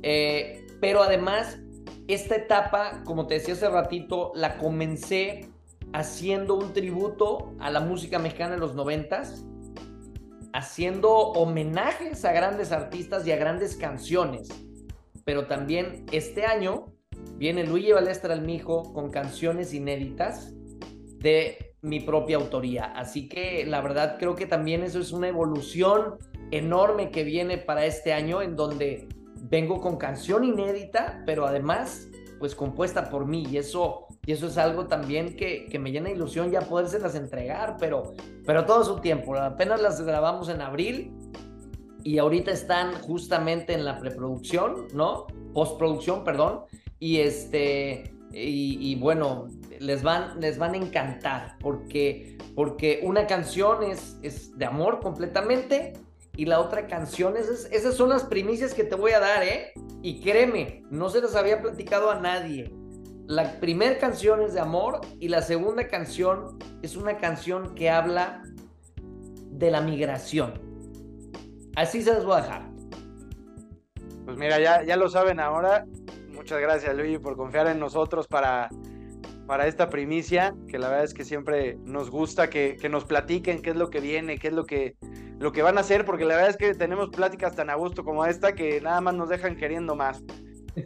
Eh, 0.04 0.68
pero 0.82 1.04
además 1.04 1.60
esta 2.08 2.36
etapa, 2.36 3.04
como 3.06 3.28
te 3.28 3.36
decía 3.36 3.54
hace 3.54 3.70
ratito, 3.70 4.32
la 4.36 4.58
comencé 4.58 5.50
haciendo 5.94 6.56
un 6.56 6.74
tributo 6.74 7.54
a 7.60 7.70
la 7.70 7.80
música 7.80 8.20
mexicana 8.20 8.56
de 8.56 8.60
los 8.60 8.76
noventas, 8.76 9.46
haciendo 10.54 11.12
homenajes 11.12 12.26
a 12.26 12.32
grandes 12.32 12.72
artistas 12.72 13.26
y 13.26 13.32
a 13.32 13.38
grandes 13.38 13.76
canciones. 13.76 14.50
Pero 15.26 15.48
también 15.48 16.06
este 16.12 16.46
año 16.46 16.86
viene 17.38 17.66
Luigi 17.66 17.92
Balestra 17.92 18.34
Almijo 18.34 18.94
con 18.94 19.12
canciones 19.12 19.74
inéditas 19.74 20.54
de 21.20 21.76
mi 21.82 22.00
propia 22.00 22.38
autoría. 22.38 22.86
Así 22.86 23.28
que 23.28 23.66
la 23.66 23.82
verdad 23.82 24.18
creo 24.20 24.36
que 24.36 24.46
también 24.46 24.84
eso 24.84 25.00
es 25.00 25.12
una 25.12 25.28
evolución 25.28 26.18
enorme 26.52 27.12
que 27.12 27.24
viene 27.24 27.58
para 27.58 27.86
este 27.86 28.14
año 28.14 28.42
en 28.42 28.56
donde 28.56 29.08
vengo 29.42 29.82
con 29.82 29.98
canción 29.98 30.44
inédita, 30.44 31.24
pero 31.26 31.46
además, 31.46 32.08
pues 32.40 32.56
compuesta 32.56 33.10
por 33.10 33.26
mí. 33.26 33.46
Y 33.50 33.58
eso, 33.58 34.08
y 34.26 34.32
eso 34.32 34.48
es 34.48 34.58
algo 34.58 34.88
también 34.88 35.36
que, 35.36 35.68
me 35.80 35.92
llena 35.92 36.10
de 36.10 36.16
ilusión 36.16 36.52
ya 36.52 36.62
podérselas 36.62 37.16
entregar, 37.16 37.78
pero, 37.80 38.14
pero 38.46 38.66
todo 38.66 38.84
su 38.84 39.00
tiempo. 39.00 39.36
Apenas 39.36 39.82
las 39.82 40.02
grabamos 40.02 40.50
en 40.50 40.62
abril 40.62 41.14
y 42.04 42.18
ahorita 42.18 42.52
están 42.52 42.94
justamente 43.02 43.74
en 43.74 43.86
la 43.86 43.98
preproducción, 44.00 44.88
¿no? 44.94 45.28
Postproducción, 45.54 46.24
perdón. 46.24 46.62
Y 47.00 47.18
este, 47.18 48.14
y, 48.32 48.96
bueno, 48.96 49.48
les 49.80 50.04
van, 50.04 50.40
les 50.40 50.58
van 50.58 50.76
a 50.76 50.78
encantar 50.78 51.58
porque, 51.60 52.38
porque 52.56 53.02
una 53.04 53.26
canción 53.26 53.84
es, 53.84 54.20
es 54.22 54.56
de 54.58 54.66
amor 54.66 55.00
completamente 55.00 55.94
y 56.42 56.46
la 56.46 56.60
otra 56.60 56.88
canción. 56.88 57.38
Esas, 57.38 57.66
esas 57.72 57.94
son 57.94 58.10
las 58.10 58.24
primicias 58.24 58.74
que 58.74 58.84
te 58.84 58.96
voy 58.96 59.12
a 59.12 59.20
dar, 59.20 59.44
¿eh? 59.44 59.74
Y 60.02 60.22
créeme, 60.22 60.82
no 60.90 61.08
se 61.12 61.22
las 61.22 61.36
había 61.36 61.62
platicado 61.62 62.10
a 62.10 62.20
nadie. 62.20 62.74
La 63.28 63.60
primera 63.60 64.00
canción 64.00 64.42
es 64.42 64.56
de 64.56 64.60
amor 64.60 65.02
y 65.20 65.28
la 65.28 65.44
segunda 65.44 65.88
canción 65.88 66.58
es 66.82 66.96
una 66.96 67.18
canción 67.18 67.76
que 67.76 67.92
habla 67.92 68.42
de 69.52 69.70
la 69.70 69.82
migración. 69.82 70.54
Así 71.76 72.02
se 72.02 72.12
las 72.12 72.26
voy 72.26 72.40
a 72.40 72.42
dejar. 72.42 72.72
Pues 74.26 74.36
mira, 74.36 74.60
ya, 74.60 74.84
ya 74.84 74.98
lo 74.98 75.10
saben 75.10 75.40
ahora. 75.40 75.86
Muchas 76.30 76.60
gracias, 76.60 76.96
Luis, 76.98 77.20
por 77.20 77.38
confiar 77.38 77.68
en 77.68 77.78
nosotros 77.78 78.28
para, 78.28 78.68
para 79.46 79.68
esta 79.68 79.92
primicia, 79.92 80.56
que 80.68 80.80
la 80.80 80.90
verdad 80.90 81.04
es 81.04 81.14
que 81.14 81.24
siempre 81.24 81.78
nos 81.84 82.10
gusta 82.10 82.50
que, 82.50 82.78
que 82.82 82.90
nos 82.90 83.06
platiquen 83.06 83.62
qué 83.62 83.70
es 83.70 83.76
lo 83.76 83.92
que 83.92 84.00
viene, 84.00 84.40
qué 84.40 84.48
es 84.48 84.54
lo 84.56 84.66
que 84.66 84.96
lo 85.42 85.52
que 85.52 85.64
van 85.64 85.78
a 85.78 85.82
hacer, 85.82 86.06
porque 86.06 86.24
la 86.24 86.36
verdad 86.36 86.52
es 86.52 86.58
que 86.58 86.76
tenemos 86.76 87.10
pláticas 87.10 87.56
tan 87.56 87.72
a 87.72 87.76
gusto 87.76 88.04
como 88.04 88.26
esta 88.26 88.54
que 88.54 88.80
nada 88.80 89.02
más 89.02 89.16
nos 89.16 89.28
dejan 89.28 89.58
queriendo 89.58 89.96
más. 89.96 90.24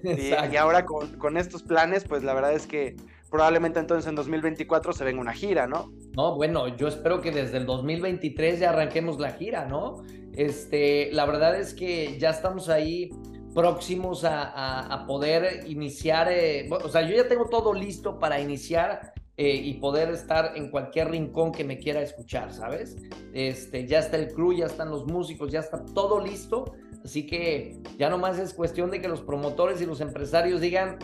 Y, 0.04 0.30
y, 0.30 0.56
ahora 0.58 0.86
con, 0.86 1.18
con, 1.18 1.38
estos 1.38 1.62
planes, 1.62 2.06
pues 2.06 2.24
la 2.24 2.34
verdad 2.34 2.54
es 2.54 2.66
que 2.66 2.96
probablemente 3.30 3.80
entonces 3.80 4.08
en 4.10 4.16
2024 4.16 4.94
se 4.94 5.04
venga 5.04 5.22
una 5.22 5.34
gira, 5.34 5.68
¿no? 5.68 5.92
No, 6.16 6.36
bueno, 6.36 6.70
yo 6.70 6.88
espero 6.88 7.22
que 7.22 7.32
desde 7.32 7.58
el 7.58 7.66
2023 7.66 8.62
ya 8.62 8.70
arranquemos 8.70 9.20
la 9.20 9.32
gira, 9.32 9.66
¿no? 9.66 10.04
Este, 10.34 11.12
la 11.12 11.26
verdad 11.26 11.60
es 11.60 11.74
que 11.74 12.18
ya 12.18 12.30
estamos 12.30 12.70
ahí 12.70 13.10
próximos 13.54 14.24
a, 14.24 14.80
a, 14.94 15.06
poder 15.06 15.66
iniciar, 15.68 16.30
eh, 16.32 16.68
o 16.70 16.90
sea, 16.90 17.04
yo 17.04 17.16
ya 17.16 17.28
tengo 17.28 17.46
todo 17.46 17.74
listo 17.74 18.20
para 18.20 18.40
iniciar 18.40 19.14
eh, 19.38 19.54
y 19.54 19.74
poder 19.76 20.10
estar 20.12 20.54
en 20.56 20.70
cualquier 20.70 21.10
rincón 21.10 21.52
que 21.52 21.66
me 21.66 21.78
quiera 21.78 22.02
escuchar, 22.02 22.54
¿sabes? 22.54 22.96
Este, 23.34 23.86
ya 23.86 24.00
está 24.00 24.16
el 24.16 24.34
crew, 24.34 24.54
ya 24.54 24.66
están 24.66 24.90
los 24.90 25.06
músicos, 25.06 25.52
ya 25.52 25.60
está 25.60 25.84
todo 25.94 26.22
listo, 26.22 26.74
así 27.04 27.28
que 27.28 27.82
ya 27.98 28.10
nomás 28.10 28.40
es 28.40 28.54
cuestión 28.54 28.92
de 28.92 29.02
que 29.02 29.10
los 29.10 29.22
promotores 29.22 29.82
y 29.82 29.86
los 29.86 30.00
empresarios 30.00 30.62
digan, 30.62 31.00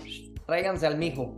tráiganse 0.45 0.87
al 0.87 0.97
mijo. 0.97 1.35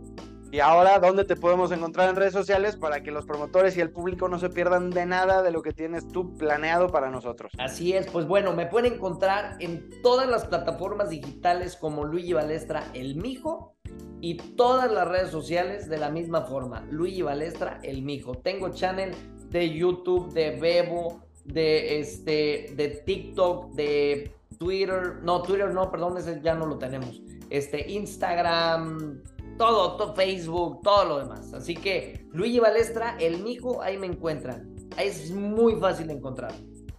Y 0.54 0.60
ahora, 0.60 1.00
¿dónde 1.00 1.24
te 1.24 1.34
podemos 1.34 1.72
encontrar 1.72 2.08
en 2.10 2.14
redes 2.14 2.32
sociales 2.32 2.76
para 2.76 3.02
que 3.02 3.10
los 3.10 3.26
promotores 3.26 3.76
y 3.76 3.80
el 3.80 3.90
público 3.90 4.28
no 4.28 4.38
se 4.38 4.50
pierdan 4.50 4.90
de 4.90 5.04
nada 5.04 5.42
de 5.42 5.50
lo 5.50 5.62
que 5.62 5.72
tienes 5.72 6.06
tú 6.06 6.36
planeado 6.36 6.90
para 6.90 7.10
nosotros? 7.10 7.50
Así 7.58 7.92
es, 7.92 8.06
pues 8.06 8.24
bueno, 8.24 8.52
me 8.52 8.66
pueden 8.66 8.92
encontrar 8.92 9.56
en 9.58 9.90
todas 10.00 10.28
las 10.28 10.44
plataformas 10.44 11.10
digitales 11.10 11.74
como 11.74 12.04
Luigi 12.04 12.34
Balestra 12.34 12.84
El 12.94 13.16
Mijo 13.16 13.74
y 14.20 14.36
todas 14.36 14.90
las 14.90 15.06
redes 15.06 15.30
sociales 15.30 15.88
de 15.88 15.98
la 15.98 16.10
misma 16.10 16.42
forma, 16.42 16.86
Luigi 16.90 17.22
Balestra 17.22 17.78
El 17.82 18.02
Mijo. 18.02 18.34
Tengo 18.34 18.70
channel 18.70 19.14
de 19.50 19.70
YouTube, 19.70 20.32
de 20.32 20.52
Bebo, 20.52 21.20
de 21.44 22.00
este 22.00 22.72
de 22.74 23.02
TikTok, 23.04 23.72
de 23.72 24.34
Twitter, 24.58 25.16
no, 25.22 25.42
Twitter 25.42 25.72
no, 25.72 25.90
perdón, 25.90 26.16
ese 26.16 26.40
ya 26.42 26.54
no 26.54 26.66
lo 26.66 26.78
tenemos. 26.78 27.20
Este 27.50 27.90
Instagram, 27.90 29.22
todo, 29.58 29.96
todo, 29.96 30.14
Facebook, 30.14 30.80
todo 30.82 31.04
lo 31.04 31.18
demás. 31.18 31.52
Así 31.52 31.74
que 31.74 32.26
Luigi 32.32 32.60
Balestra, 32.60 33.16
el 33.20 33.42
mijo, 33.42 33.82
ahí 33.82 33.98
me 33.98 34.06
encuentran. 34.06 34.74
Es 34.98 35.30
muy 35.30 35.76
fácil 35.76 36.10
encontrar. 36.10 36.52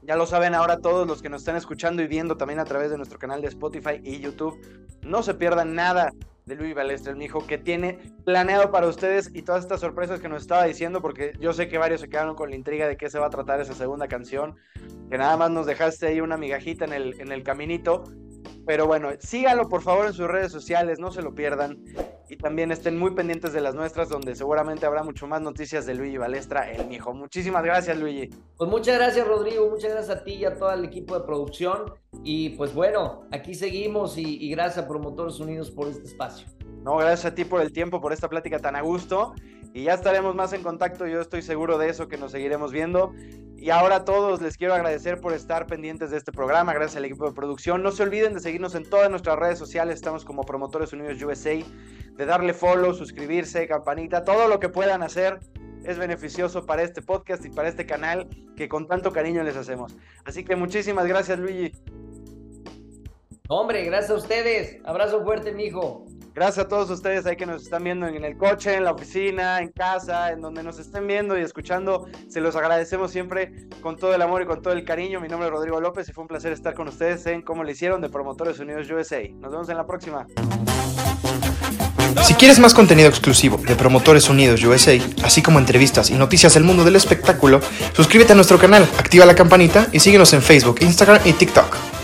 Ya 0.04 0.16
lo 0.16 0.28
saben 0.28 0.54
ahora 0.54 0.78
todos 0.78 1.08
los 1.08 1.24
que 1.24 1.30
nos 1.30 1.42
están 1.42 1.56
escuchando 1.56 2.04
y 2.04 2.08
viendo 2.08 2.38
también 2.38 2.60
a 2.60 2.66
través 2.66 2.92
de 2.92 2.98
nuestro 2.98 3.18
canal 3.18 3.42
de 3.42 3.48
Spotify 3.48 4.00
y 4.04 4.20
YouTube. 4.20 4.56
No 5.02 5.24
se 5.24 5.34
pierdan 5.34 5.74
nada 5.74 6.12
de 6.46 6.56
Luis 6.56 6.76
Balestra, 6.76 7.12
el 7.12 7.18
mijo, 7.18 7.46
que 7.46 7.58
tiene 7.58 8.00
planeado 8.24 8.72
para 8.72 8.88
ustedes 8.88 9.32
y 9.34 9.42
todas 9.42 9.64
estas 9.64 9.80
sorpresas 9.80 10.20
que 10.20 10.30
nos 10.30 10.44
estaba 10.44 10.66
diciendo, 10.66 11.02
porque 11.02 11.34
yo 11.40 11.54
sé 11.54 11.68
que 11.68 11.78
varios 11.78 12.02
se 12.02 12.10
quedaron 12.10 12.36
con 12.36 12.50
la 12.50 12.56
intriga 12.56 12.88
de 12.88 12.98
qué 12.98 13.10
se 13.10 13.20
va 13.20 13.28
a 13.28 13.30
tratar 13.32 13.60
esa 13.62 13.74
segunda 13.74 14.08
canción, 14.08 14.56
que 15.10 15.18
nada 15.18 15.38
más 15.38 15.50
nos 15.50 15.66
dejaste 15.66 16.08
ahí 16.08 16.22
una 16.22 16.38
migajita 16.38 16.86
en 16.86 16.94
el, 16.94 17.20
en 17.20 17.32
el 17.32 17.44
caminito. 17.44 18.04
Pero 18.68 18.88
bueno, 18.88 19.10
síganlo 19.20 19.70
por 19.70 19.82
favor 19.82 20.08
en 20.08 20.14
sus 20.14 20.28
redes 20.28 20.52
sociales, 20.52 21.00
no 21.00 21.12
se 21.12 21.22
lo 21.22 21.34
pierdan. 21.34 21.84
Y 22.30 22.38
también 22.38 22.72
estén 22.72 22.98
muy 22.98 23.12
pendientes 23.12 23.54
de 23.54 23.62
las 23.62 23.76
nuestras, 23.76 24.10
donde 24.10 24.36
seguramente 24.36 24.86
habrá 24.86 25.04
mucho 25.04 25.28
más 25.28 25.42
noticias 25.42 25.86
de 25.86 25.94
Luigi 25.94 26.18
Balestra, 26.18 26.72
el 26.72 26.88
mijo. 26.88 27.14
Muchísimas 27.14 27.64
gracias, 27.64 27.98
Luigi. 27.98 28.30
Pues 28.58 28.70
muchas 28.70 28.96
gracias, 28.98 29.28
Rodrigo. 29.28 29.70
Muchas 29.70 29.92
gracias 29.92 30.18
a 30.18 30.24
ti 30.24 30.34
y 30.34 30.46
a 30.46 30.58
todo 30.58 30.72
el 30.72 30.86
equipo 30.86 31.18
de 31.18 31.26
producción. 31.26 31.94
Y 32.24 32.50
pues 32.52 32.74
bueno, 32.74 33.28
aquí 33.32 33.54
seguimos 33.54 34.18
y, 34.18 34.44
y 34.44 34.50
gracias 34.50 34.86
a 34.86 34.88
Promotores 34.88 35.40
Unidos 35.40 35.70
por 35.70 35.88
este 35.88 36.06
espacio. 36.06 36.48
No, 36.84 36.98
gracias 36.98 37.26
a 37.26 37.36
ti 37.36 37.46
por 37.46 37.62
el 37.62 37.72
tiempo, 37.72 38.00
por 38.00 38.14
esta 38.14 38.30
plática 38.30 38.60
tan 38.60 38.76
a 38.76 38.82
gusto. 38.82 39.34
Y 39.74 39.84
ya 39.84 39.94
estaremos 39.94 40.36
más 40.36 40.54
en 40.54 40.64
contacto, 40.64 41.06
yo 41.06 41.20
estoy 41.20 41.42
seguro 41.42 41.78
de 41.78 41.90
eso, 41.90 42.08
que 42.08 42.18
nos 42.18 42.32
seguiremos 42.32 42.72
viendo. 42.72 43.14
Y 43.58 43.72
ahora 43.72 43.98
a 43.98 44.06
todos 44.06 44.42
les 44.42 44.56
quiero 44.58 44.74
agradecer 44.74 45.20
por 45.20 45.34
estar 45.34 45.66
pendientes 45.66 46.12
de 46.12 46.18
este 46.18 46.32
programa, 46.32 46.74
gracias 46.74 46.98
al 46.98 47.06
equipo 47.06 47.26
de 47.26 47.34
producción. 47.34 47.82
No 47.82 47.92
se 47.92 48.04
olviden 48.04 48.34
de 48.34 48.40
seguirnos 48.40 48.76
en 48.76 48.88
todas 48.88 49.10
nuestras 49.10 49.38
redes 49.40 49.58
sociales, 49.58 49.96
estamos 49.96 50.24
como 50.24 50.44
Promotores 50.44 50.94
Unidos 50.94 51.22
USA, 51.22 51.56
de 52.16 52.26
darle 52.26 52.54
follow, 52.54 52.94
suscribirse, 52.94 53.68
campanita, 53.68 54.24
todo 54.24 54.48
lo 54.48 54.60
que 54.60 54.70
puedan 54.70 55.04
hacer 55.04 55.40
es 55.84 55.98
beneficioso 55.98 56.66
para 56.66 56.82
este 56.82 57.02
podcast 57.02 57.46
y 57.46 57.50
para 57.50 57.68
este 57.68 57.86
canal 57.86 58.28
que 58.56 58.68
con 58.68 58.88
tanto 58.88 59.12
cariño 59.12 59.44
les 59.44 59.56
hacemos. 59.56 59.96
Así 60.24 60.44
que 60.44 60.56
muchísimas 60.56 61.06
gracias, 61.08 61.38
Luigi. 61.40 61.72
Hombre, 63.48 63.84
gracias 63.84 64.12
a 64.12 64.16
ustedes. 64.16 64.78
Abrazo 64.86 65.24
fuerte, 65.24 65.52
mijo. 65.52 66.06
Gracias 66.34 66.66
a 66.66 66.68
todos 66.68 66.90
ustedes 66.90 67.26
ahí 67.26 67.38
que 67.38 67.46
nos 67.46 67.64
están 67.64 67.86
viendo 67.86 68.08
en 68.08 68.26
el 68.26 68.38
coche, 68.38 68.76
en 68.76 68.84
la 68.84 68.92
oficina, 68.92 69.62
en 69.62 69.70
casa, 69.70 70.34
en 70.34 70.42
donde 70.42 70.64
nos 70.64 70.80
estén 70.80 71.08
viendo 71.08 71.38
y 71.40 71.42
escuchando. 71.42 72.08
Se 72.28 72.42
los 72.42 72.58
agradecemos 72.58 73.12
siempre 73.12 73.70
con 73.82 73.96
todo 73.96 74.14
el 74.14 74.22
amor 74.22 74.42
y 74.42 74.46
con 74.46 74.62
todo 74.62 74.74
el 74.74 74.84
cariño. 74.84 75.22
Mi 75.22 75.30
nombre 75.30 75.48
es 75.48 75.54
Rodrigo 75.54 75.80
López 75.80 76.10
y 76.10 76.12
fue 76.12 76.24
un 76.24 76.28
placer 76.28 76.52
estar 76.52 76.74
con 76.74 76.90
ustedes 76.90 77.26
en 77.28 77.42
Cómo 77.42 77.64
le 77.64 77.72
hicieron 77.72 78.02
de 78.02 78.10
Promotores 78.10 78.60
Unidos 78.60 78.90
USA. 78.90 79.22
Nos 79.36 79.52
vemos 79.52 79.70
en 79.70 79.78
la 79.78 79.88
próxima. 79.88 80.28
Si 82.24 82.34
quieres 82.34 82.60
más 82.60 82.74
contenido 82.74 83.10
exclusivo 83.10 83.58
de 83.58 83.76
Promotores 83.76 84.30
Unidos 84.30 84.64
USA, 84.64 84.98
así 85.24 85.42
como 85.42 85.60
entrevistas 85.60 86.10
y 86.10 86.16
noticias 86.16 86.54
del 86.54 86.64
mundo 86.64 86.84
del 86.84 86.96
espectáculo, 86.96 87.62
suscríbete 87.96 88.34
a 88.34 88.36
nuestro 88.36 88.58
canal, 88.58 88.88
activa 88.98 89.26
la 89.26 89.36
campanita 89.36 89.88
y 89.92 90.00
síguenos 90.00 90.34
en 90.34 90.42
Facebook, 90.42 90.78
Instagram 90.82 91.22
y 91.26 91.34
TikTok. 91.34 91.95